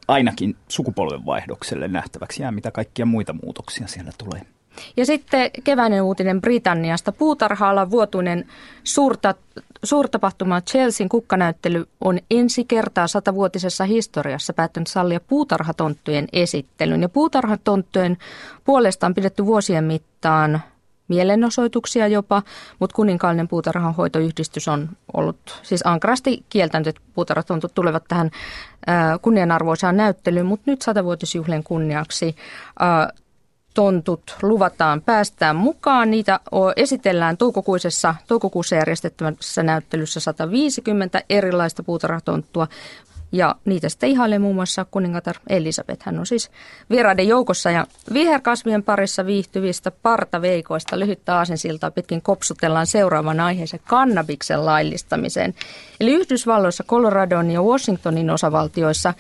ainakin 0.08 0.56
sukupolvenvaihdokselle 0.68 1.88
nähtäväksi 1.88 2.42
jää, 2.42 2.52
mitä 2.52 2.72
kaikkia 2.72 3.06
muita 3.06 3.36
muutoksia 3.44 3.88
siellä 3.88 4.12
tulee. 4.18 4.42
Ja 4.98 5.06
sitten 5.06 5.52
keväinen 5.64 6.04
uutinen 6.04 6.42
Britanniasta. 6.42 7.12
Puutarhaalla 7.12 7.92
vuotuinen 7.92 8.46
suurta, 8.84 9.36
suurtapahtuma 9.84 10.62
Chelsean 10.62 11.10
kukkanäyttely 11.10 11.86
on 12.02 12.20
ensi 12.32 12.66
kertaa 12.66 13.08
satavuotisessa 13.08 13.86
historiassa 13.86 14.54
päättänyt 14.54 14.88
sallia 14.88 15.20
puutarhatonttujen 15.20 16.28
esittelyn. 16.34 17.02
Ja 17.02 17.10
puutarhatonttujen 17.10 18.18
puolesta 18.64 19.08
on 19.08 19.14
pidetty 19.14 19.46
vuosien 19.46 19.84
mittaan 19.84 20.62
mielenosoituksia 21.08 22.08
jopa, 22.08 22.44
mutta 22.80 22.96
kuninkaallinen 22.96 23.48
puutarhanhoitoyhdistys 23.48 24.68
on 24.68 24.90
ollut 25.14 25.60
siis 25.64 25.82
ankarasti 25.86 26.46
kieltänyt, 26.50 26.88
että 26.88 27.02
puutarhatontut 27.14 27.74
tulevat 27.76 28.04
tähän 28.08 28.32
kunnianarvoisaan 29.22 29.98
näyttelyyn, 29.98 30.46
mutta 30.46 30.72
nyt 30.72 30.82
satavuotisjuhlien 30.82 31.64
kunniaksi 31.64 32.36
tontut 33.74 34.38
luvataan 34.42 35.02
päästään 35.02 35.56
mukaan. 35.56 36.12
Niitä 36.12 36.40
esitellään 36.76 37.38
toukokuisessa, 37.38 38.16
toukokuussa 38.28 38.76
järjestettävässä 38.76 39.64
näyttelyssä 39.64 40.20
150 40.20 41.22
erilaista 41.30 41.84
puutarhatonttua. 41.84 42.68
Ja 43.32 43.56
niitä 43.66 43.90
sitten 43.90 44.10
ihailee 44.10 44.40
muun 44.40 44.56
muassa 44.56 44.86
kuningatar 44.92 45.36
Elisabeth. 45.50 46.06
Hän 46.06 46.20
on 46.20 46.26
siis 46.26 46.52
vieraiden 46.90 47.28
joukossa 47.28 47.72
ja 47.72 47.86
viherkasvien 48.14 48.84
parissa 48.84 49.26
viihtyvistä 49.26 49.92
partaveikoista 49.92 51.00
lyhyttä 51.00 51.38
aasensiltaa 51.38 51.92
pitkin 51.92 52.22
kopsutellaan 52.22 52.88
seuraavan 52.88 53.40
aiheeseen 53.40 53.84
kannabiksen 53.88 54.66
laillistamiseen. 54.66 55.56
Eli 56.00 56.14
Yhdysvalloissa, 56.14 56.84
Coloradon 56.84 57.52
ja 57.52 57.62
Washingtonin 57.62 58.30
osavaltioissa 58.30 59.14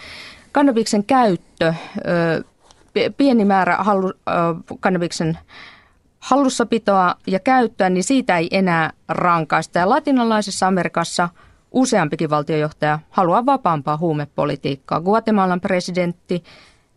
kannabiksen 0.51 1.03
käyttö 1.03 1.73
pieni 3.17 3.45
määrä 3.45 3.75
hallu, 3.75 4.13
kannabiksen 4.79 5.37
hallussapitoa 6.19 7.15
ja 7.27 7.39
käyttöä, 7.39 7.89
niin 7.89 8.03
siitä 8.03 8.37
ei 8.37 8.47
enää 8.51 8.93
rankaista. 9.07 9.79
Ja 9.79 9.89
latinalaisessa 9.89 10.67
Amerikassa 10.67 11.29
useampikin 11.71 12.29
valtiojohtaja 12.29 12.99
haluaa 13.09 13.45
vapaampaa 13.45 13.97
huumepolitiikkaa. 13.97 15.01
Guatemalan 15.01 15.61
presidentti 15.61 16.43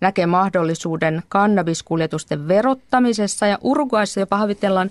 näkee 0.01 0.27
mahdollisuuden 0.27 1.23
kannabiskuljetusten 1.29 2.49
verottamisessa 2.49 3.47
ja 3.47 3.59
Uruguayssa 3.61 4.21
jopa 4.21 4.37
havitellaan 4.37 4.91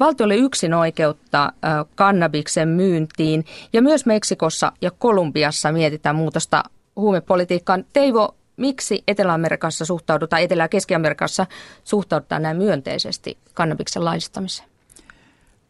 valtiolle 0.00 0.36
yksin 0.36 0.74
oikeutta 0.74 1.52
kannabiksen 1.94 2.68
myyntiin. 2.68 3.44
Ja 3.72 3.82
myös 3.82 4.06
Meksikossa 4.06 4.72
ja 4.80 4.90
Kolumbiassa 4.90 5.72
mietitään 5.72 6.16
muutosta 6.16 6.64
huumepolitiikkaan. 6.96 7.84
Teivo, 7.92 8.34
miksi 8.56 9.04
Etelä-Amerikassa 9.08 9.84
suhtaudutaan, 9.84 10.42
Etelä- 10.42 10.64
ja 10.64 10.68
Keski-Amerikassa 10.68 11.46
suhtaudutaan 11.84 12.42
näin 12.42 12.56
myönteisesti 12.56 13.38
kannabiksen 13.54 14.04
laillistamiseen? 14.04 14.68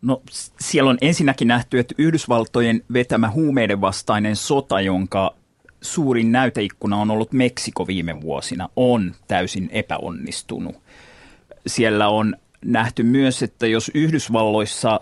No 0.02 0.22
siellä 0.60 0.90
on 0.90 0.98
ensinnäkin 1.00 1.48
nähty, 1.48 1.78
että 1.78 1.94
Yhdysvaltojen 1.98 2.84
vetämä 2.92 3.30
huumeiden 3.30 3.80
vastainen 3.80 4.36
sota, 4.36 4.80
jonka 4.80 5.34
suurin 5.80 6.32
näyteikkuna 6.32 6.96
on 6.96 7.10
ollut 7.10 7.32
Meksiko 7.32 7.86
viime 7.86 8.20
vuosina, 8.20 8.68
on 8.76 9.14
täysin 9.28 9.68
epäonnistunut. 9.72 10.76
Siellä 11.66 12.08
on 12.08 12.36
nähty 12.64 13.02
myös, 13.02 13.42
että 13.42 13.66
jos 13.66 13.90
Yhdysvalloissa 13.94 15.00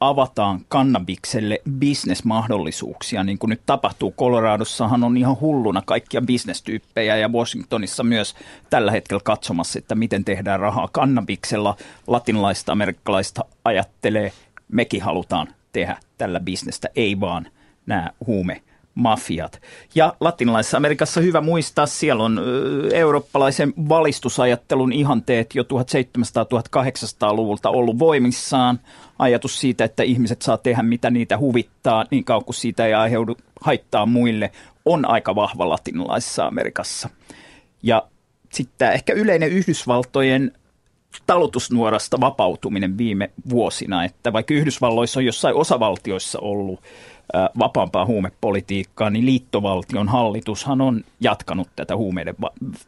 avataan 0.00 0.60
kannabikselle 0.68 1.60
bisnesmahdollisuuksia, 1.70 3.24
niin 3.24 3.38
kuin 3.38 3.50
nyt 3.50 3.60
tapahtuu. 3.66 4.14
Coloradossahan 4.18 5.04
on 5.04 5.16
ihan 5.16 5.40
hulluna 5.40 5.82
kaikkia 5.86 6.20
bisnestyyppejä 6.22 7.16
ja 7.16 7.28
Washingtonissa 7.28 8.02
myös 8.02 8.34
tällä 8.70 8.90
hetkellä 8.90 9.20
katsomassa, 9.24 9.78
että 9.78 9.94
miten 9.94 10.24
tehdään 10.24 10.60
rahaa 10.60 10.88
kannabiksella. 10.92 11.76
Latinalaista 12.06 12.72
amerikkalaista 12.72 13.44
ajattelee, 13.64 14.32
mekin 14.68 15.02
halutaan 15.02 15.48
tehdä 15.72 15.96
tällä 16.18 16.40
bisnestä, 16.40 16.88
ei 16.96 17.20
vaan 17.20 17.46
nämä 17.86 18.10
huume 18.26 18.62
mafiat. 18.98 19.60
Ja 19.94 20.14
latinalaisessa 20.20 20.76
Amerikassa 20.76 21.20
hyvä 21.20 21.40
muistaa, 21.40 21.86
siellä 21.86 22.24
on 22.24 22.40
eurooppalaisen 22.92 23.74
valistusajattelun 23.88 24.92
ihanteet 24.92 25.54
jo 25.54 25.62
1700-1800-luvulta 25.62 27.70
ollut 27.70 27.98
voimissaan. 27.98 28.80
Ajatus 29.18 29.60
siitä, 29.60 29.84
että 29.84 30.02
ihmiset 30.02 30.42
saa 30.42 30.56
tehdä 30.56 30.82
mitä 30.82 31.10
niitä 31.10 31.38
huvittaa 31.38 32.04
niin 32.10 32.24
kauan 32.24 32.44
kuin 32.44 32.54
siitä 32.54 32.86
ei 32.86 32.94
aiheudu 32.94 33.36
haittaa 33.60 34.06
muille, 34.06 34.52
on 34.84 35.08
aika 35.08 35.34
vahva 35.34 35.68
latinalaisessa 35.68 36.46
Amerikassa. 36.46 37.08
Ja 37.82 38.06
sitten 38.52 38.92
ehkä 38.92 39.12
yleinen 39.12 39.48
Yhdysvaltojen 39.48 40.52
talutusnuorasta 41.26 42.20
vapautuminen 42.20 42.98
viime 42.98 43.30
vuosina, 43.50 44.04
että 44.04 44.32
vaikka 44.32 44.54
Yhdysvalloissa 44.54 45.20
on 45.20 45.26
jossain 45.26 45.54
osavaltioissa 45.54 46.38
ollut 46.38 46.80
vapaampaa 47.58 48.06
huumepolitiikkaa, 48.06 49.10
niin 49.10 49.26
liittovaltion 49.26 50.08
hallitushan 50.08 50.80
on 50.80 51.04
jatkanut 51.20 51.68
tätä 51.76 51.96
huumeiden 51.96 52.34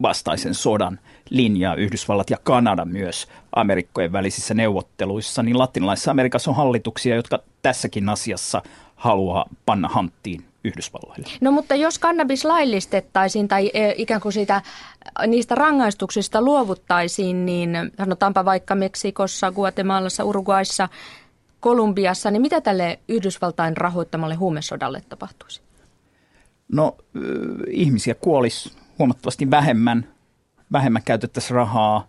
vastaisen 0.03 0.55
sodan 0.55 0.99
linjaa. 1.31 1.75
Yhdysvallat 1.75 2.31
ja 2.31 2.37
Kanada 2.43 2.85
myös 2.85 3.29
Amerikkojen 3.57 4.13
välisissä 4.13 4.55
neuvotteluissa, 4.55 5.43
niin 5.43 5.59
latinalaisessa 5.59 6.11
Amerikassa 6.11 6.51
on 6.51 6.57
hallituksia, 6.57 7.17
jotka 7.17 7.39
tässäkin 7.63 8.09
asiassa 8.09 8.63
haluaa 8.97 9.47
panna 9.67 9.89
hanttiin 9.89 10.45
Yhdysvalloille. 10.65 11.29
No 11.41 11.53
mutta 11.53 11.75
jos 11.75 11.99
kannabis 11.99 12.45
laillistettaisiin 12.45 13.49
tai 13.49 13.71
e, 13.75 13.93
ikään 13.97 14.21
kuin 14.21 14.33
siitä, 14.33 14.63
niistä 15.27 15.55
rangaistuksista 15.55 16.43
luovuttaisiin, 16.43 17.47
niin 17.47 17.71
sanotaanpa 17.99 18.45
vaikka 18.45 18.75
Meksikossa, 18.75 19.51
Guatemalassa, 19.53 20.25
Uruguayssa, 20.25 20.89
Kolumbiassa, 21.61 22.31
niin 22.31 22.43
mitä 22.43 22.61
tälle 22.61 22.99
Yhdysvaltain 23.09 23.77
rahoittamalle 23.77 24.35
huumesodalle 24.35 25.03
tapahtuisi? 25.09 25.61
No 26.73 26.97
ihmisiä 27.71 28.15
kuolisi 28.15 28.73
huomattavasti 28.99 29.51
vähemmän, 29.51 30.09
vähemmän 30.73 31.03
käytettäisiin 31.05 31.55
rahaa 31.55 32.09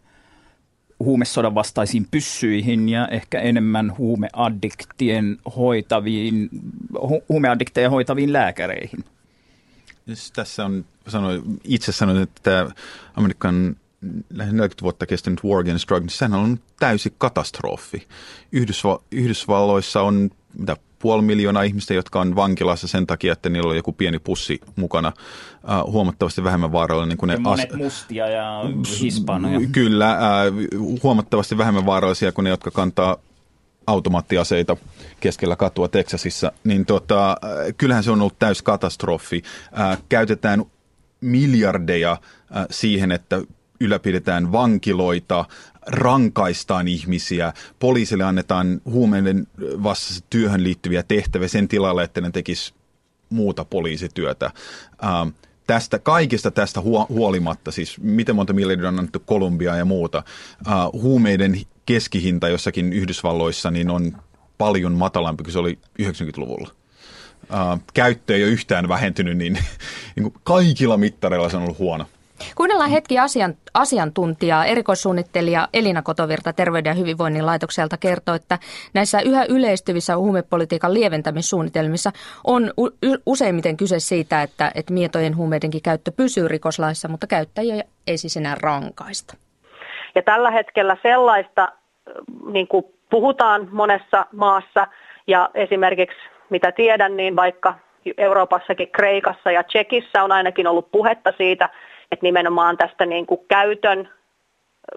huumesodan 0.99 1.55
vastaisiin 1.55 2.07
pyssyihin 2.11 2.89
ja 2.89 3.07
ehkä 3.07 3.39
enemmän 3.39 3.97
huumeaddiktien 3.97 5.37
hoitaviin, 5.55 6.49
hu- 6.93 7.23
huumeaddikteja 7.29 7.89
hoitaviin 7.89 8.33
lääkäreihin. 8.33 9.05
Tässä 10.33 10.65
on, 10.65 10.85
sanoin, 11.07 11.41
itse 11.63 11.91
sanoin, 11.91 12.21
että 12.21 12.41
tämä 12.43 12.69
Amerikan 13.15 13.75
lähes 14.29 14.53
40 14.53 14.81
vuotta 14.81 15.05
kestänyt 15.05 15.43
War 15.43 15.59
Against 15.59 15.87
Drugs, 15.87 16.01
niin 16.01 16.09
sehän 16.09 16.39
on 16.39 16.59
täysi 16.79 17.13
katastrofi. 17.17 18.07
Yhdysva- 18.51 19.03
Yhdysvalloissa 19.11 20.01
on 20.01 20.29
mitä, 20.57 20.75
puoli 20.99 21.21
miljoonaa 21.21 21.63
ihmistä, 21.63 21.93
jotka 21.93 22.21
on 22.21 22.35
vankilassa 22.35 22.87
sen 22.87 23.07
takia, 23.07 23.33
että 23.33 23.49
niillä 23.49 23.69
on 23.69 23.75
joku 23.75 23.91
pieni 23.91 24.19
pussi 24.19 24.61
mukana. 24.75 25.11
Uh, 25.63 25.91
huomattavasti 25.91 26.43
vähemmän 26.43 26.71
vaarallinen 26.71 27.17
kuin 27.17 27.27
ne... 27.27 27.37
Monet 27.37 27.71
as- 27.71 27.77
mustia 27.77 28.27
ja 28.27 28.61
hispanoja. 29.01 29.59
Kyllä, 29.71 30.17
uh, 30.79 31.03
huomattavasti 31.03 31.57
vähemmän 31.57 31.85
vaarallisia 31.85 32.31
kuin 32.31 32.43
ne, 32.43 32.49
jotka 32.49 32.71
kantaa 32.71 33.17
automaattiaseita 33.87 34.77
keskellä 35.19 35.55
katua 35.55 35.87
Teksasissa, 35.87 36.51
niin 36.63 36.85
tota, 36.85 37.37
kyllähän 37.77 38.03
se 38.03 38.11
on 38.11 38.21
ollut 38.21 38.39
täys 38.39 38.61
katastrofi. 38.61 39.43
Uh, 39.71 40.03
käytetään 40.09 40.65
miljardeja 41.21 42.11
uh, 42.11 42.65
siihen, 42.69 43.11
että 43.11 43.41
ylläpidetään 43.81 44.51
vankiloita, 44.51 45.45
rankaistaan 45.87 46.87
ihmisiä, 46.87 47.53
poliisille 47.79 48.23
annetaan 48.23 48.81
huumeiden 48.85 49.47
vastaisen 49.59 50.23
työhön 50.29 50.63
liittyviä 50.63 51.03
tehtäviä 51.03 51.47
sen 51.47 51.67
tilalle, 51.67 52.03
että 52.03 52.21
ne 52.21 52.31
tekisi 52.31 52.73
muuta 53.29 53.65
poliisityötä. 53.65 54.51
Ähm, 55.03 55.29
tästä 55.67 55.99
kaikista 55.99 56.51
tästä 56.51 56.81
huolimatta, 57.09 57.71
siis 57.71 57.99
miten 57.99 58.35
monta 58.35 58.53
miljardia 58.53 58.87
on 58.87 58.99
annettu 58.99 59.19
Kolumbiaa 59.19 59.77
ja 59.77 59.85
muuta, 59.85 60.23
äh, 60.67 60.73
huumeiden 60.93 61.61
keskihinta 61.85 62.49
jossakin 62.49 62.93
Yhdysvalloissa 62.93 63.71
niin 63.71 63.89
on 63.89 64.17
paljon 64.57 64.93
matalampi 64.93 65.43
kuin 65.43 65.53
se 65.53 65.59
oli 65.59 65.79
90-luvulla. 66.01 66.69
Äh, 67.53 67.79
käyttö 67.93 68.35
ei 68.35 68.43
ole 68.43 68.51
yhtään 68.51 68.87
vähentynyt, 68.87 69.37
niin, 69.37 69.57
niin 70.15 70.33
kaikilla 70.43 70.97
mittareilla 70.97 71.49
se 71.49 71.57
on 71.57 71.63
ollut 71.63 71.79
huono. 71.79 72.05
Kuunnellaan 72.55 72.89
hetki 72.89 73.19
asian, 73.19 73.53
asiantuntijaa. 73.73 74.65
Erikoissuunnittelija 74.65 75.67
Elina 75.73 76.01
Kotovirta 76.01 76.53
Terveyden 76.53 76.89
ja 76.89 76.93
hyvinvoinnin 76.93 77.45
laitokselta 77.45 77.97
kertoo, 77.97 78.35
että 78.35 78.57
näissä 78.93 79.21
yhä 79.21 79.45
yleistyvissä 79.49 80.17
huumepolitiikan 80.17 80.93
lieventämissuunnitelmissa 80.93 82.11
on 82.47 82.71
useimmiten 83.25 83.77
kyse 83.77 83.99
siitä, 83.99 84.41
että, 84.41 84.71
että 84.75 84.93
mietojen 84.93 85.37
huumeidenkin 85.37 85.81
käyttö 85.81 86.11
pysyy 86.17 86.47
rikoslaissa, 86.47 87.07
mutta 87.07 87.27
käyttäjiä 87.27 87.83
ei 88.07 88.17
siis 88.17 88.37
enää 88.37 88.55
rankaista. 88.61 89.37
Ja 90.15 90.21
tällä 90.21 90.51
hetkellä 90.51 90.97
sellaista 91.03 91.67
niin 92.51 92.67
kuin 92.67 92.85
puhutaan 93.09 93.67
monessa 93.71 94.25
maassa 94.31 94.87
ja 95.27 95.49
esimerkiksi 95.53 96.17
mitä 96.49 96.71
tiedän, 96.71 97.17
niin 97.17 97.35
vaikka 97.35 97.75
Euroopassakin, 98.17 98.91
Kreikassa 98.91 99.51
ja 99.51 99.63
Tsekissä 99.63 100.23
on 100.23 100.31
ainakin 100.31 100.67
ollut 100.67 100.91
puhetta 100.91 101.33
siitä, 101.37 101.69
että 102.11 102.25
nimenomaan 102.25 102.77
tästä 102.77 103.05
niin 103.05 103.25
kuin 103.25 103.41
käytön, 103.47 104.09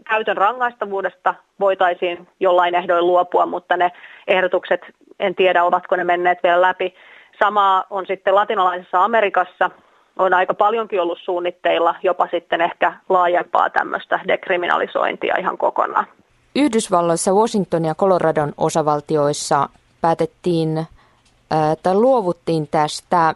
käytön 0.08 0.36
rangaistavuudesta 0.36 1.34
voitaisiin 1.60 2.28
jollain 2.40 2.74
ehdoin 2.74 3.06
luopua, 3.06 3.46
mutta 3.46 3.76
ne 3.76 3.92
ehdotukset, 4.28 4.80
en 5.20 5.34
tiedä 5.34 5.64
ovatko 5.64 5.96
ne 5.96 6.04
menneet 6.04 6.38
vielä 6.42 6.60
läpi. 6.60 6.94
Sama 7.38 7.84
on 7.90 8.06
sitten 8.06 8.34
latinalaisessa 8.34 9.04
Amerikassa, 9.04 9.70
on 10.18 10.34
aika 10.34 10.54
paljonkin 10.54 11.00
ollut 11.00 11.18
suunnitteilla 11.24 11.94
jopa 12.02 12.28
sitten 12.30 12.60
ehkä 12.60 12.92
laajempaa 13.08 13.70
tämmöistä 13.70 14.20
dekriminalisointia 14.28 15.36
ihan 15.38 15.58
kokonaan. 15.58 16.06
Yhdysvalloissa 16.56 17.32
Washington 17.32 17.84
ja 17.84 17.94
Coloradon 17.94 18.52
osavaltioissa 18.56 19.68
päätettiin 20.00 20.86
tai 21.82 21.94
luovuttiin 21.94 22.68
tästä 22.68 23.34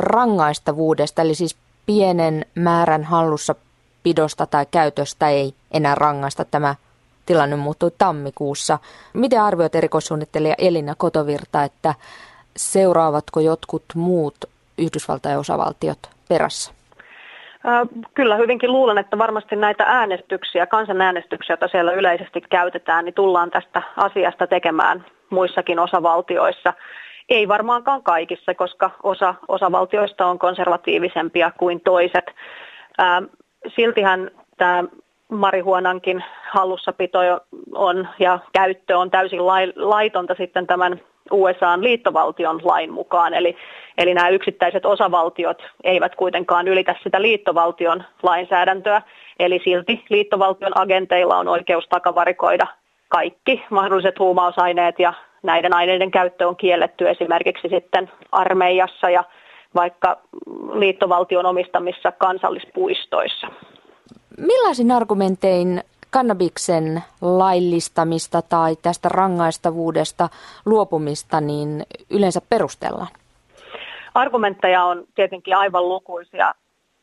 rangaistavuudesta, 0.00 1.22
eli 1.22 1.34
siis 1.34 1.56
pienen 1.90 2.44
määrän 2.54 3.04
hallussa 3.04 3.54
pidosta 4.02 4.46
tai 4.46 4.66
käytöstä 4.70 5.28
ei 5.28 5.54
enää 5.72 5.94
rangaista. 5.94 6.44
Tämä 6.44 6.74
tilanne 7.26 7.56
muuttui 7.56 7.90
tammikuussa. 7.98 8.78
Miten 9.12 9.42
arvioit 9.42 9.74
erikoissuunnittelija 9.74 10.54
Elina 10.58 10.94
Kotovirta, 10.94 11.64
että 11.64 11.94
seuraavatko 12.56 13.40
jotkut 13.40 13.82
muut 13.94 14.34
Yhdysvaltain 14.78 15.38
osavaltiot 15.38 15.98
perässä? 16.28 16.72
Kyllä 18.14 18.36
hyvinkin 18.36 18.72
luulen, 18.72 18.98
että 18.98 19.18
varmasti 19.18 19.56
näitä 19.56 19.84
äänestyksiä, 19.86 20.66
kansanäänestyksiä, 20.66 21.52
joita 21.52 21.68
siellä 21.68 21.92
yleisesti 21.92 22.40
käytetään, 22.40 23.04
niin 23.04 23.14
tullaan 23.14 23.50
tästä 23.50 23.82
asiasta 23.96 24.46
tekemään 24.46 25.04
muissakin 25.30 25.78
osavaltioissa. 25.78 26.72
Ei 27.30 27.48
varmaankaan 27.48 28.02
kaikissa, 28.02 28.54
koska 28.54 28.90
osa 29.02 29.34
osavaltioista 29.48 30.26
on 30.26 30.38
konservatiivisempia 30.38 31.50
kuin 31.58 31.80
toiset. 31.80 32.24
Ää, 32.98 33.22
siltihän 33.76 34.30
tämä 34.56 34.84
marihuonankin 35.28 36.24
hallussapito 36.50 37.18
on 37.74 38.08
ja 38.18 38.38
käyttö 38.52 38.98
on 38.98 39.10
täysin 39.10 39.46
laitonta 39.76 40.34
sitten 40.34 40.66
tämän 40.66 41.00
USAn 41.32 41.82
liittovaltion 41.82 42.60
lain 42.64 42.92
mukaan. 42.92 43.34
Eli, 43.34 43.56
eli 43.98 44.14
nämä 44.14 44.28
yksittäiset 44.28 44.86
osavaltiot 44.86 45.62
eivät 45.84 46.14
kuitenkaan 46.14 46.68
ylitä 46.68 46.94
sitä 47.02 47.22
liittovaltion 47.22 48.04
lainsäädäntöä. 48.22 49.02
Eli 49.38 49.60
silti 49.64 50.04
liittovaltion 50.08 50.72
agenteilla 50.78 51.38
on 51.38 51.48
oikeus 51.48 51.88
takavarikoida 51.88 52.66
kaikki 53.08 53.64
mahdolliset 53.70 54.18
huumausaineet 54.18 54.98
ja 54.98 55.12
näiden 55.42 55.74
aineiden 55.74 56.10
käyttö 56.10 56.48
on 56.48 56.56
kielletty 56.56 57.08
esimerkiksi 57.08 57.68
sitten 57.68 58.10
armeijassa 58.32 59.10
ja 59.10 59.24
vaikka 59.74 60.20
liittovaltion 60.72 61.46
omistamissa 61.46 62.12
kansallispuistoissa. 62.12 63.46
Millaisin 64.38 64.90
argumentein 64.90 65.82
kannabiksen 66.10 67.02
laillistamista 67.20 68.42
tai 68.42 68.76
tästä 68.82 69.08
rangaistavuudesta 69.08 70.28
luopumista 70.66 71.40
niin 71.40 71.82
yleensä 72.10 72.40
perustellaan? 72.48 73.08
Argumentteja 74.14 74.84
on 74.84 75.04
tietenkin 75.14 75.56
aivan 75.56 75.88
lukuisia 75.88 76.54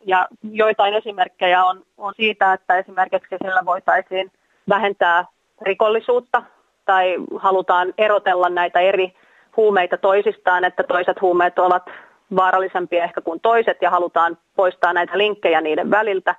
ja 0.06 0.28
joitain 0.52 0.94
esimerkkejä 0.94 1.66
on, 1.66 1.84
on 1.98 2.14
siitä, 2.18 2.54
että 2.54 2.78
esimerkiksi 2.78 3.36
sillä 3.44 3.66
voitaisiin 3.66 4.32
vähentää 4.70 5.26
rikollisuutta 5.62 6.44
tai 6.88 7.16
halutaan 7.36 7.94
erotella 7.98 8.50
näitä 8.50 8.80
eri 8.80 9.14
huumeita 9.58 9.98
toisistaan, 9.98 10.64
että 10.64 10.84
toiset 10.84 11.22
huumeet 11.22 11.60
ovat 11.60 11.84
vaarallisempia 12.36 13.04
ehkä 13.04 13.22
kuin 13.22 13.40
toiset 13.40 13.82
ja 13.82 13.90
halutaan 13.90 14.38
poistaa 14.56 14.94
näitä 14.94 15.18
linkkejä 15.18 15.62
niiden 15.62 15.92
väliltä. 15.92 16.36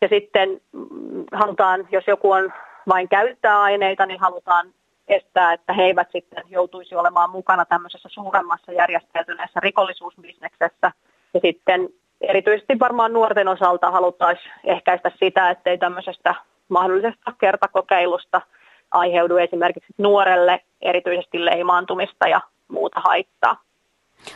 Ja 0.00 0.08
sitten 0.08 0.60
mm, 0.72 1.24
halutaan, 1.32 1.88
jos 1.92 2.04
joku 2.06 2.32
on 2.32 2.52
vain 2.88 3.08
käyttää 3.08 3.60
aineita, 3.60 4.06
niin 4.06 4.20
halutaan 4.20 4.66
estää, 5.08 5.52
että 5.52 5.72
he 5.72 5.82
eivät 5.82 6.08
sitten 6.12 6.44
joutuisi 6.48 6.94
olemaan 6.94 7.30
mukana 7.30 7.64
tämmöisessä 7.64 8.08
suuremmassa 8.12 8.72
järjestäytyneessä 8.72 9.60
rikollisuusbisneksessä. 9.60 10.92
Ja 11.34 11.40
sitten 11.40 11.88
erityisesti 12.20 12.78
varmaan 12.78 13.12
nuorten 13.12 13.48
osalta 13.48 13.90
haluttaisiin 13.90 14.52
ehkäistä 14.64 15.10
sitä, 15.18 15.50
ettei 15.50 15.78
tämmöisestä 15.78 16.34
mahdollisesta 16.68 17.32
kertakokeilusta– 17.40 18.40
aiheudu 18.92 19.36
esimerkiksi 19.36 19.94
nuorelle 19.98 20.60
erityisesti 20.82 21.44
leimaantumista 21.44 22.28
ja 22.28 22.40
muuta 22.68 23.00
haittaa. 23.00 23.56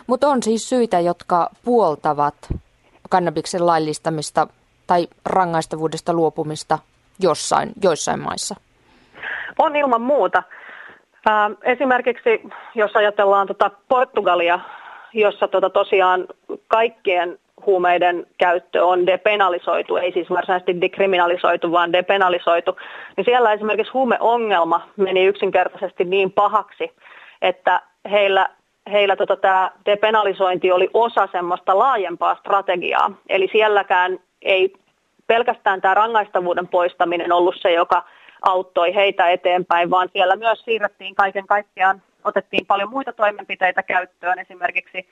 Mutta 0.07 0.29
on 0.29 0.43
siis 0.43 0.69
syitä, 0.69 1.01
jotka 1.01 1.51
puoltavat 1.65 2.35
kannabiksen 3.11 3.67
laillistamista 3.67 4.47
tai 4.87 5.09
rangaistavuudesta 5.27 6.13
luopumista 6.13 6.79
jossain, 7.21 7.73
joissain 7.83 8.21
maissa? 8.21 8.55
On 9.59 9.77
ilman 9.77 10.03
muuta. 10.03 10.43
Esimerkiksi 11.63 12.43
jos 12.75 12.91
ajatellaan 12.95 13.47
tuota 13.47 13.71
Portugalia, 13.89 14.61
jossa 15.13 15.49
tuota 15.49 15.71
tosiaan 15.71 16.27
kaikkien 16.69 17.39
huumeiden 17.67 18.27
käyttö 18.39 18.85
on 18.85 19.07
depenalisoitu, 19.07 19.97
ei 19.97 20.13
siis 20.13 20.31
varsinaisesti 20.31 20.81
dekriminalisoitu, 20.81 21.73
vaan 21.73 21.93
depenalisoitu, 21.93 22.77
niin 23.17 23.25
siellä 23.25 23.53
esimerkiksi 23.53 23.93
huumeongelma 23.93 24.89
meni 24.97 25.25
yksinkertaisesti 25.25 26.05
niin 26.05 26.33
pahaksi, 26.33 26.93
että 27.43 27.81
heillä 28.11 28.49
heillä 28.93 29.17
tota, 29.17 29.37
tämä 29.37 29.71
depenalisointi 29.87 30.73
oli 30.73 30.91
osa 30.95 31.29
semmoista 31.33 31.79
laajempaa 31.79 32.35
strategiaa. 32.35 33.11
Eli 33.29 33.49
sielläkään 33.53 34.19
ei 34.43 34.73
pelkästään 35.27 35.81
tämä 35.81 35.95
rangaistavuuden 35.95 36.69
poistaminen 36.69 37.33
ollut 37.33 37.55
se, 37.59 37.73
joka 37.73 38.05
auttoi 38.43 38.95
heitä 38.95 39.29
eteenpäin, 39.29 39.91
vaan 39.91 40.09
siellä 40.13 40.37
myös 40.37 40.61
siirrettiin 40.61 41.15
kaiken 41.15 41.47
kaikkiaan, 41.47 42.03
otettiin 42.25 42.67
paljon 42.67 42.91
muita 42.91 43.13
toimenpiteitä 43.13 43.83
käyttöön, 43.83 44.39
esimerkiksi 44.39 45.09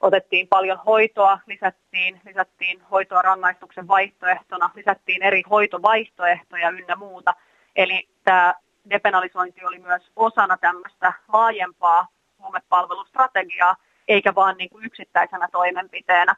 otettiin 0.00 0.48
paljon 0.48 0.78
hoitoa, 0.86 1.38
lisättiin, 1.46 2.20
lisättiin 2.26 2.82
hoitoa 2.90 3.22
rangaistuksen 3.22 3.88
vaihtoehtona, 3.88 4.70
lisättiin 4.74 5.22
eri 5.22 5.42
hoitovaihtoehtoja 5.50 6.70
ynnä 6.70 6.96
muuta. 6.96 7.34
Eli 7.76 8.08
tämä 8.24 8.54
depenalisointi 8.90 9.64
oli 9.64 9.78
myös 9.78 10.02
osana 10.16 10.56
tämmöistä 10.56 11.12
laajempaa 11.32 12.08
huumepalvelustrategiaa, 12.42 13.76
eikä 14.08 14.34
vaan 14.34 14.56
niin 14.56 14.70
kuin 14.70 14.84
yksittäisenä 14.84 15.48
toimenpiteenä. 15.52 16.36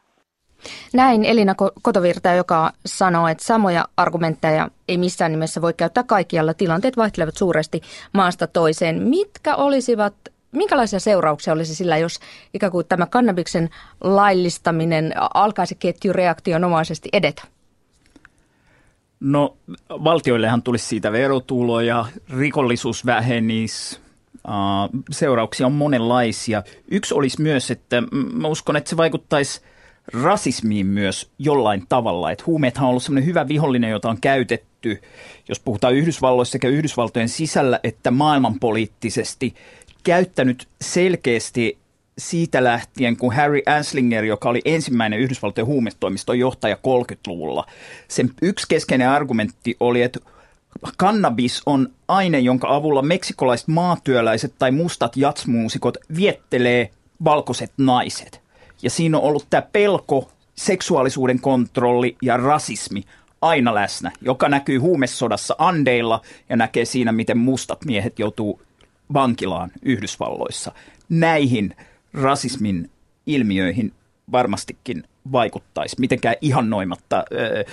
Näin 0.92 1.24
Elina 1.24 1.54
Kotovirta, 1.82 2.32
joka 2.32 2.70
sanoo, 2.86 3.28
että 3.28 3.44
samoja 3.44 3.84
argumentteja 3.96 4.68
ei 4.88 4.98
missään 4.98 5.32
nimessä 5.32 5.62
voi 5.62 5.74
käyttää 5.74 6.04
kaikkialla. 6.04 6.54
Tilanteet 6.54 6.96
vaihtelevat 6.96 7.36
suuresti 7.36 7.80
maasta 8.12 8.46
toiseen. 8.46 9.02
Mitkä 9.02 9.56
olisivat, 9.56 10.14
minkälaisia 10.52 11.00
seurauksia 11.00 11.52
olisi 11.52 11.74
sillä, 11.74 11.98
jos 11.98 12.20
ikään 12.54 12.72
kuin 12.72 12.86
tämä 12.86 13.06
kannabiksen 13.06 13.70
laillistaminen 14.00 15.12
alkaisi 15.34 15.74
ketjureaktionomaisesti 15.74 17.08
edetä? 17.12 17.42
No 19.20 19.56
valtioillehan 19.88 20.62
tulisi 20.62 20.86
siitä 20.86 21.12
verotuloja, 21.12 22.06
rikollisuus 22.38 23.06
vähenisi, 23.06 24.00
seurauksia 25.10 25.66
on 25.66 25.72
monenlaisia. 25.72 26.62
Yksi 26.90 27.14
olisi 27.14 27.42
myös, 27.42 27.70
että 27.70 28.02
mä 28.32 28.48
uskon, 28.48 28.76
että 28.76 28.90
se 28.90 28.96
vaikuttaisi 28.96 29.60
rasismiin 30.22 30.86
myös 30.86 31.30
jollain 31.38 31.84
tavalla. 31.88 32.30
Että 32.30 32.44
huumeethan 32.46 32.84
on 32.84 32.90
ollut 32.90 33.02
sellainen 33.02 33.26
hyvä 33.26 33.48
vihollinen, 33.48 33.90
jota 33.90 34.10
on 34.10 34.20
käytetty, 34.20 35.02
jos 35.48 35.60
puhutaan 35.60 35.94
Yhdysvalloissa 35.94 36.52
sekä 36.52 36.68
Yhdysvaltojen 36.68 37.28
sisällä 37.28 37.80
että 37.84 38.10
maailmanpoliittisesti, 38.10 39.54
käyttänyt 40.04 40.68
selkeästi 40.80 41.78
siitä 42.18 42.64
lähtien, 42.64 43.16
kun 43.16 43.34
Harry 43.34 43.62
Anslinger, 43.66 44.24
joka 44.24 44.48
oli 44.48 44.60
ensimmäinen 44.64 45.20
Yhdysvaltojen 45.20 45.66
huumetoimiston 45.66 46.38
johtaja 46.38 46.76
30-luvulla, 46.76 47.66
sen 48.08 48.30
yksi 48.42 48.66
keskeinen 48.68 49.08
argumentti 49.08 49.76
oli, 49.80 50.02
että 50.02 50.20
Kannabis 50.96 51.62
on 51.66 51.88
aine, 52.08 52.38
jonka 52.38 52.74
avulla 52.74 53.02
meksikolaiset 53.02 53.68
maatyöläiset 53.68 54.54
tai 54.58 54.70
mustat 54.70 55.16
jatsmuusikot 55.16 55.96
viettelee 56.16 56.90
valkoiset 57.24 57.72
naiset. 57.76 58.40
Ja 58.82 58.90
siinä 58.90 59.18
on 59.18 59.24
ollut 59.24 59.46
tämä 59.50 59.62
pelko, 59.62 60.30
seksuaalisuuden 60.54 61.40
kontrolli 61.40 62.16
ja 62.22 62.36
rasismi 62.36 63.02
aina 63.42 63.74
läsnä, 63.74 64.12
joka 64.20 64.48
näkyy 64.48 64.78
huumesodassa 64.78 65.54
Andeilla 65.58 66.20
ja 66.48 66.56
näkee 66.56 66.84
siinä, 66.84 67.12
miten 67.12 67.38
mustat 67.38 67.84
miehet 67.84 68.18
joutuu 68.18 68.62
vankilaan 69.12 69.70
Yhdysvalloissa. 69.82 70.72
Näihin 71.08 71.76
rasismin 72.12 72.90
ilmiöihin 73.26 73.92
varmastikin 74.32 75.04
vaikuttaisi 75.32 75.96
mitenkään 75.98 76.34
ihannoimatta 76.40 77.16
äh, 77.16 77.24
äh, 77.58 77.64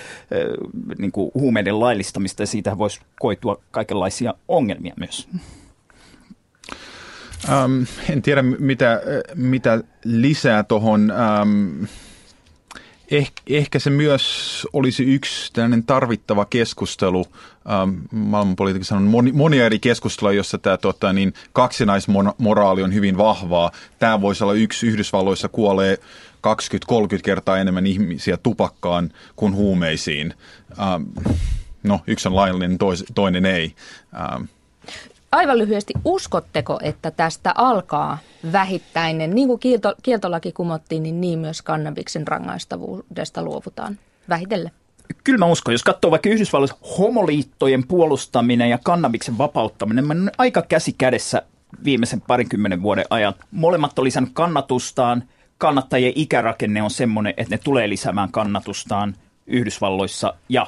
niin 0.98 1.12
kuin 1.12 1.32
huumeiden 1.34 1.80
laillistamista 1.80 2.44
ja 2.44 2.48
siitä 2.48 2.78
voisi 2.78 3.00
koitua 3.20 3.62
kaikenlaisia 3.72 4.34
ongelmia 4.48 4.94
myös. 5.00 5.28
Um, 7.66 7.86
en 8.10 8.22
tiedä, 8.22 8.42
mitä, 8.42 9.02
mitä 9.36 9.84
lisää 10.04 10.64
tuohon. 10.64 11.14
Um, 11.42 11.88
eh, 13.12 13.32
ehkä 13.50 13.80
se 13.80 13.90
myös 13.90 14.68
olisi 14.74 15.04
yksi 15.04 15.54
tällainen 15.54 15.84
tarvittava 15.84 16.46
keskustelu. 16.46 17.26
Um, 17.84 18.02
maailmanpolitiikassa 18.12 18.96
on 18.96 19.04
moni, 19.04 19.32
monia 19.32 19.66
eri 19.66 19.80
keskusteluja, 19.80 20.38
jossa 20.38 20.58
tämä 20.58 20.78
tota, 20.78 21.14
niin, 21.14 21.34
kaksinaismoraali 21.54 22.84
on 22.84 22.94
hyvin 22.94 23.18
vahvaa. 23.18 23.72
Tämä 24.00 24.22
voisi 24.22 24.44
olla 24.44 24.54
yksi. 24.54 24.88
Yhdysvalloissa 24.88 25.50
kuolee 25.50 25.98
20-30 26.38 27.22
kertaa 27.24 27.58
enemmän 27.58 27.88
ihmisiä 27.88 28.38
tupakkaan 28.38 29.12
kuin 29.36 29.56
huumeisiin. 29.56 30.34
Um, 30.96 31.14
no, 31.84 32.02
yksi 32.08 32.28
on 32.28 32.36
laillinen, 32.36 32.78
tois, 32.78 33.06
toinen 33.16 33.46
ei. 33.46 33.76
Um, 34.36 34.48
Aivan 35.32 35.58
lyhyesti, 35.58 35.94
uskotteko, 36.06 36.80
että 36.84 37.12
tästä 37.12 37.52
alkaa 37.56 38.18
vähittäinen, 38.52 39.36
niin 39.36 39.48
kuin 39.48 39.60
kielto, 39.60 39.96
kieltolaki 40.04 40.52
kumottiin, 40.52 41.04
niin 41.04 41.22
niin 41.22 41.40
myös 41.40 41.62
kannabiksen 41.62 42.28
rangaistavuudesta 42.28 43.44
luovutaan 43.44 44.00
vähitellen? 44.30 44.72
Kyllä 45.24 45.40
mä 45.40 45.46
uskon, 45.46 45.74
jos 45.74 45.84
katsoo 45.84 46.12
vaikka 46.12 46.30
Yhdysvalloissa 46.30 46.78
homoliittojen 46.98 47.88
puolustaminen 47.88 48.70
ja 48.70 48.80
kannabiksen 48.84 49.38
vapauttaminen, 49.38 50.12
on 50.12 50.32
aika 50.38 50.62
käsi 50.62 50.96
kädessä 50.98 51.42
viimeisen 51.84 52.22
parinkymmenen 52.22 52.82
vuoden 52.82 53.06
ajan. 53.10 53.34
Molemmat 53.52 54.00
on 54.00 54.06
lisännyt 54.06 54.34
kannatustaan, 54.34 55.24
kannattajien 55.58 56.14
ikärakenne 56.16 56.82
on 56.82 56.92
semmoinen, 56.92 57.34
että 57.38 57.56
ne 57.56 57.60
tulee 57.64 57.90
lisäämään 57.90 58.32
kannatustaan 58.32 59.16
Yhdysvalloissa 59.48 60.34
ja 60.50 60.68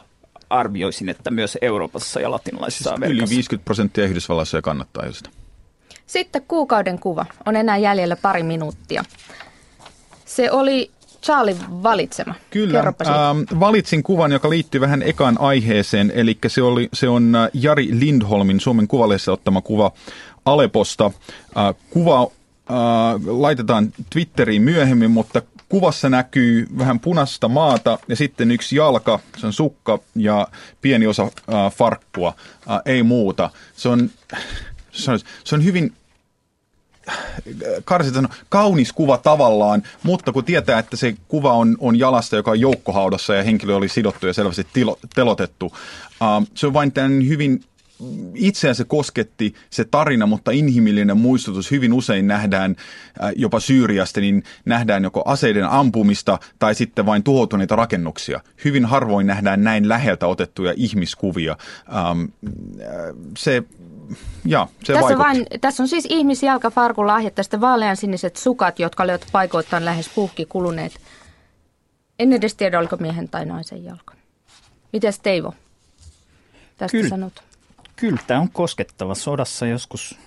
arvioisin, 0.49 1.09
että 1.09 1.31
myös 1.31 1.57
Euroopassa 1.61 2.19
ja 2.19 2.31
latinalaisissa 2.31 2.83
siis 2.83 2.93
Amerikassa. 2.93 3.33
Yli 3.33 3.35
50 3.35 3.65
prosenttia 3.65 4.05
Yhdysvalloissa 4.05 4.57
jo 4.57 4.61
kannattaa 4.61 5.11
sitä. 5.11 5.29
Sitten 6.05 6.41
kuukauden 6.47 6.99
kuva. 6.99 7.25
On 7.45 7.55
enää 7.55 7.77
jäljellä 7.77 8.15
pari 8.15 8.43
minuuttia. 8.43 9.03
Se 10.25 10.51
oli 10.51 10.91
Charlie 11.23 11.55
valitsema. 11.83 12.35
Kyllä, 12.49 12.79
äh, 12.79 13.59
valitsin 13.59 14.03
kuvan, 14.03 14.31
joka 14.31 14.49
liittyy 14.49 14.81
vähän 14.81 15.01
ekaan 15.01 15.35
aiheeseen, 15.39 16.11
eli 16.15 16.37
se, 16.47 16.61
oli, 16.61 16.89
se 16.93 17.09
on 17.09 17.35
äh, 17.35 17.49
Jari 17.53 17.89
Lindholmin 17.91 18.59
Suomen 18.59 18.87
kuvalehdessä 18.87 19.31
ottama 19.31 19.61
kuva 19.61 19.91
Aleposta. 20.45 21.05
Äh, 21.05 21.75
kuva 21.89 22.21
äh, 22.21 22.27
laitetaan 23.27 23.93
Twitteriin 24.09 24.61
myöhemmin, 24.61 25.11
mutta 25.11 25.41
Kuvassa 25.69 26.09
näkyy 26.09 26.67
vähän 26.77 26.99
punaista 26.99 27.47
maata 27.47 27.99
ja 28.07 28.15
sitten 28.15 28.51
yksi 28.51 28.75
jalka, 28.75 29.19
se 29.37 29.47
on 29.47 29.53
sukka 29.53 29.99
ja 30.15 30.47
pieni 30.81 31.07
osa 31.07 31.23
äh, 31.23 31.73
farkkua, 31.73 32.33
äh, 32.69 32.79
ei 32.85 33.03
muuta. 33.03 33.49
Se 33.75 33.89
on, 33.89 34.09
se 34.91 35.11
on, 35.11 35.19
se 35.43 35.55
on 35.55 35.63
hyvin 35.63 35.93
Karsi 37.85 38.11
sanoi, 38.11 38.31
kaunis 38.49 38.93
kuva 38.93 39.17
tavallaan, 39.17 39.83
mutta 40.03 40.31
kun 40.31 40.45
tietää, 40.45 40.79
että 40.79 40.97
se 40.97 41.15
kuva 41.27 41.53
on, 41.53 41.77
on 41.79 41.99
jalasta, 41.99 42.35
joka 42.35 42.51
on 42.51 42.59
joukkohaudassa 42.59 43.35
ja 43.35 43.43
henkilö 43.43 43.75
oli 43.75 43.89
sidottu 43.89 44.27
ja 44.27 44.33
selvästi 44.33 44.67
tilo, 44.73 44.99
telotettu, 45.15 45.65
uh, 45.65 46.47
se 46.55 46.67
on 46.67 46.73
vain 46.73 46.91
tämän 46.91 47.27
hyvin 47.27 47.63
itseään 48.35 48.75
se 48.75 48.83
kosketti 48.83 49.53
se 49.69 49.85
tarina, 49.85 50.25
mutta 50.25 50.51
inhimillinen 50.51 51.17
muistutus 51.17 51.71
hyvin 51.71 51.93
usein 51.93 52.27
nähdään 52.27 52.75
äh, 53.23 53.31
jopa 53.35 53.59
Syyriasta, 53.59 54.19
niin 54.21 54.43
nähdään 54.65 55.03
joko 55.03 55.21
aseiden 55.25 55.69
ampumista 55.69 56.39
tai 56.59 56.75
sitten 56.75 57.05
vain 57.05 57.23
tuhoutuneita 57.23 57.75
rakennuksia. 57.75 58.39
Hyvin 58.65 58.85
harvoin 58.85 59.27
nähdään 59.27 59.63
näin 59.63 59.89
läheltä 59.89 60.27
otettuja 60.27 60.73
ihmiskuvia. 60.75 61.57
Ähm, 61.95 62.21
äh, 62.81 62.87
se 63.37 63.63
ja, 64.45 64.67
se 64.83 64.93
tässä, 64.93 65.17
vain, 65.17 65.45
tässä 65.61 65.83
on 65.83 65.87
siis 65.87 66.07
ihmisjalka 66.09 66.69
farkulla 66.71 67.21
ja 67.21 67.43
sitten 67.43 67.61
vaaleansiniset 67.61 68.35
sukat, 68.35 68.79
jotka 68.79 69.03
olivat 69.03 69.27
paikoittain 69.31 69.85
lähes 69.85 70.09
puhki 70.09 70.45
kuluneet. 70.45 70.99
En 72.19 72.33
edes 72.33 72.55
tiedä, 72.55 72.79
oliko 72.79 72.97
miehen 72.97 73.29
tai 73.29 73.45
naisen 73.45 73.83
jalka. 73.83 74.13
Mites 74.93 75.19
Teivo 75.19 75.53
tästä 76.77 76.97
Kyllä. 76.97 77.09
sanot? 77.09 77.48
Kyllä 77.99 78.19
tämä 78.27 78.39
on 78.39 78.51
koskettava. 78.51 79.15
Sodassa 79.15 79.65
joskus 79.65 80.19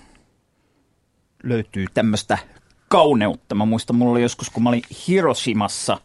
löytyy 1.43 1.85
tämmöistä 1.93 2.37
kauneutta. 2.87 3.55
Mä 3.55 3.65
muistan, 3.65 3.95
mulla 3.95 4.11
oli 4.11 4.21
joskus, 4.21 4.49
kun 4.49 4.63
mä 4.63 4.69
olin 4.69 4.81
Hiroshimassa, 5.07 5.97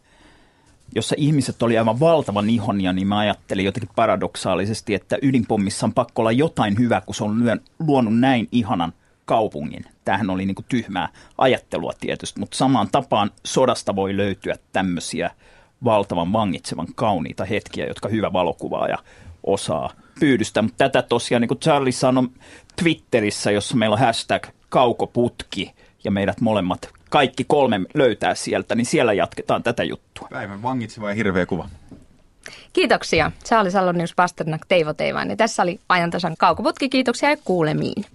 jossa 0.95 1.15
ihmiset 1.17 1.63
oli 1.63 1.77
aivan 1.77 1.99
valtavan 1.99 2.49
ihonia, 2.49 2.93
niin 2.93 3.07
mä 3.07 3.17
ajattelin 3.17 3.65
jotenkin 3.65 3.89
paradoksaalisesti, 3.95 4.93
että 4.93 5.17
ydinpommissa 5.21 5.85
on 5.85 5.93
pakko 5.93 6.21
olla 6.21 6.31
jotain 6.31 6.77
hyvää, 6.77 7.01
kun 7.01 7.15
se 7.15 7.23
on 7.23 7.59
luonut 7.79 8.19
näin 8.19 8.47
ihanan 8.51 8.93
kaupungin. 9.25 9.85
Tämähän 10.05 10.29
oli 10.29 10.45
niin 10.45 10.55
kuin 10.55 10.65
tyhmää 10.69 11.09
ajattelua 11.37 11.91
tietysti, 11.99 12.39
mutta 12.39 12.57
samaan 12.57 12.89
tapaan 12.91 13.31
sodasta 13.43 13.95
voi 13.95 14.17
löytyä 14.17 14.55
tämmöisiä 14.73 15.31
valtavan 15.83 16.33
vangitsevan 16.33 16.87
kauniita 16.95 17.45
hetkiä, 17.45 17.85
jotka 17.85 18.09
hyvä 18.09 18.33
valokuvaaja 18.33 18.97
osaa 19.43 19.89
pyydystä. 20.19 20.61
Mutta 20.61 20.77
tätä 20.77 21.01
tosiaan, 21.01 21.41
niin 21.41 21.47
kuin 21.47 21.59
Charlie 21.59 21.91
sanoi 21.91 22.27
Twitterissä, 22.83 23.51
jossa 23.51 23.75
meillä 23.75 23.93
on 23.93 23.99
hashtag 23.99 24.47
kaukoputki 24.69 25.73
ja 26.03 26.11
meidät 26.11 26.41
molemmat, 26.41 26.89
kaikki 27.09 27.43
kolme 27.47 27.79
löytää 27.93 28.35
sieltä, 28.35 28.75
niin 28.75 28.85
siellä 28.85 29.13
jatketaan 29.13 29.63
tätä 29.63 29.83
juttua. 29.83 30.27
Päivän 30.31 30.63
vangitseva 30.63 31.09
ja 31.09 31.15
hirveä 31.15 31.45
kuva. 31.45 31.69
Kiitoksia. 32.73 33.31
Charlie 33.45 33.71
Salonius 33.71 34.15
Pasternak, 34.15 34.61
Teivo 34.67 34.93
Teivainen. 34.93 35.37
Tässä 35.37 35.63
oli 35.63 35.79
ajantasan 35.89 36.35
kaukoputki. 36.37 36.89
Kiitoksia 36.89 37.29
ja 37.29 37.37
kuulemiin. 37.45 38.05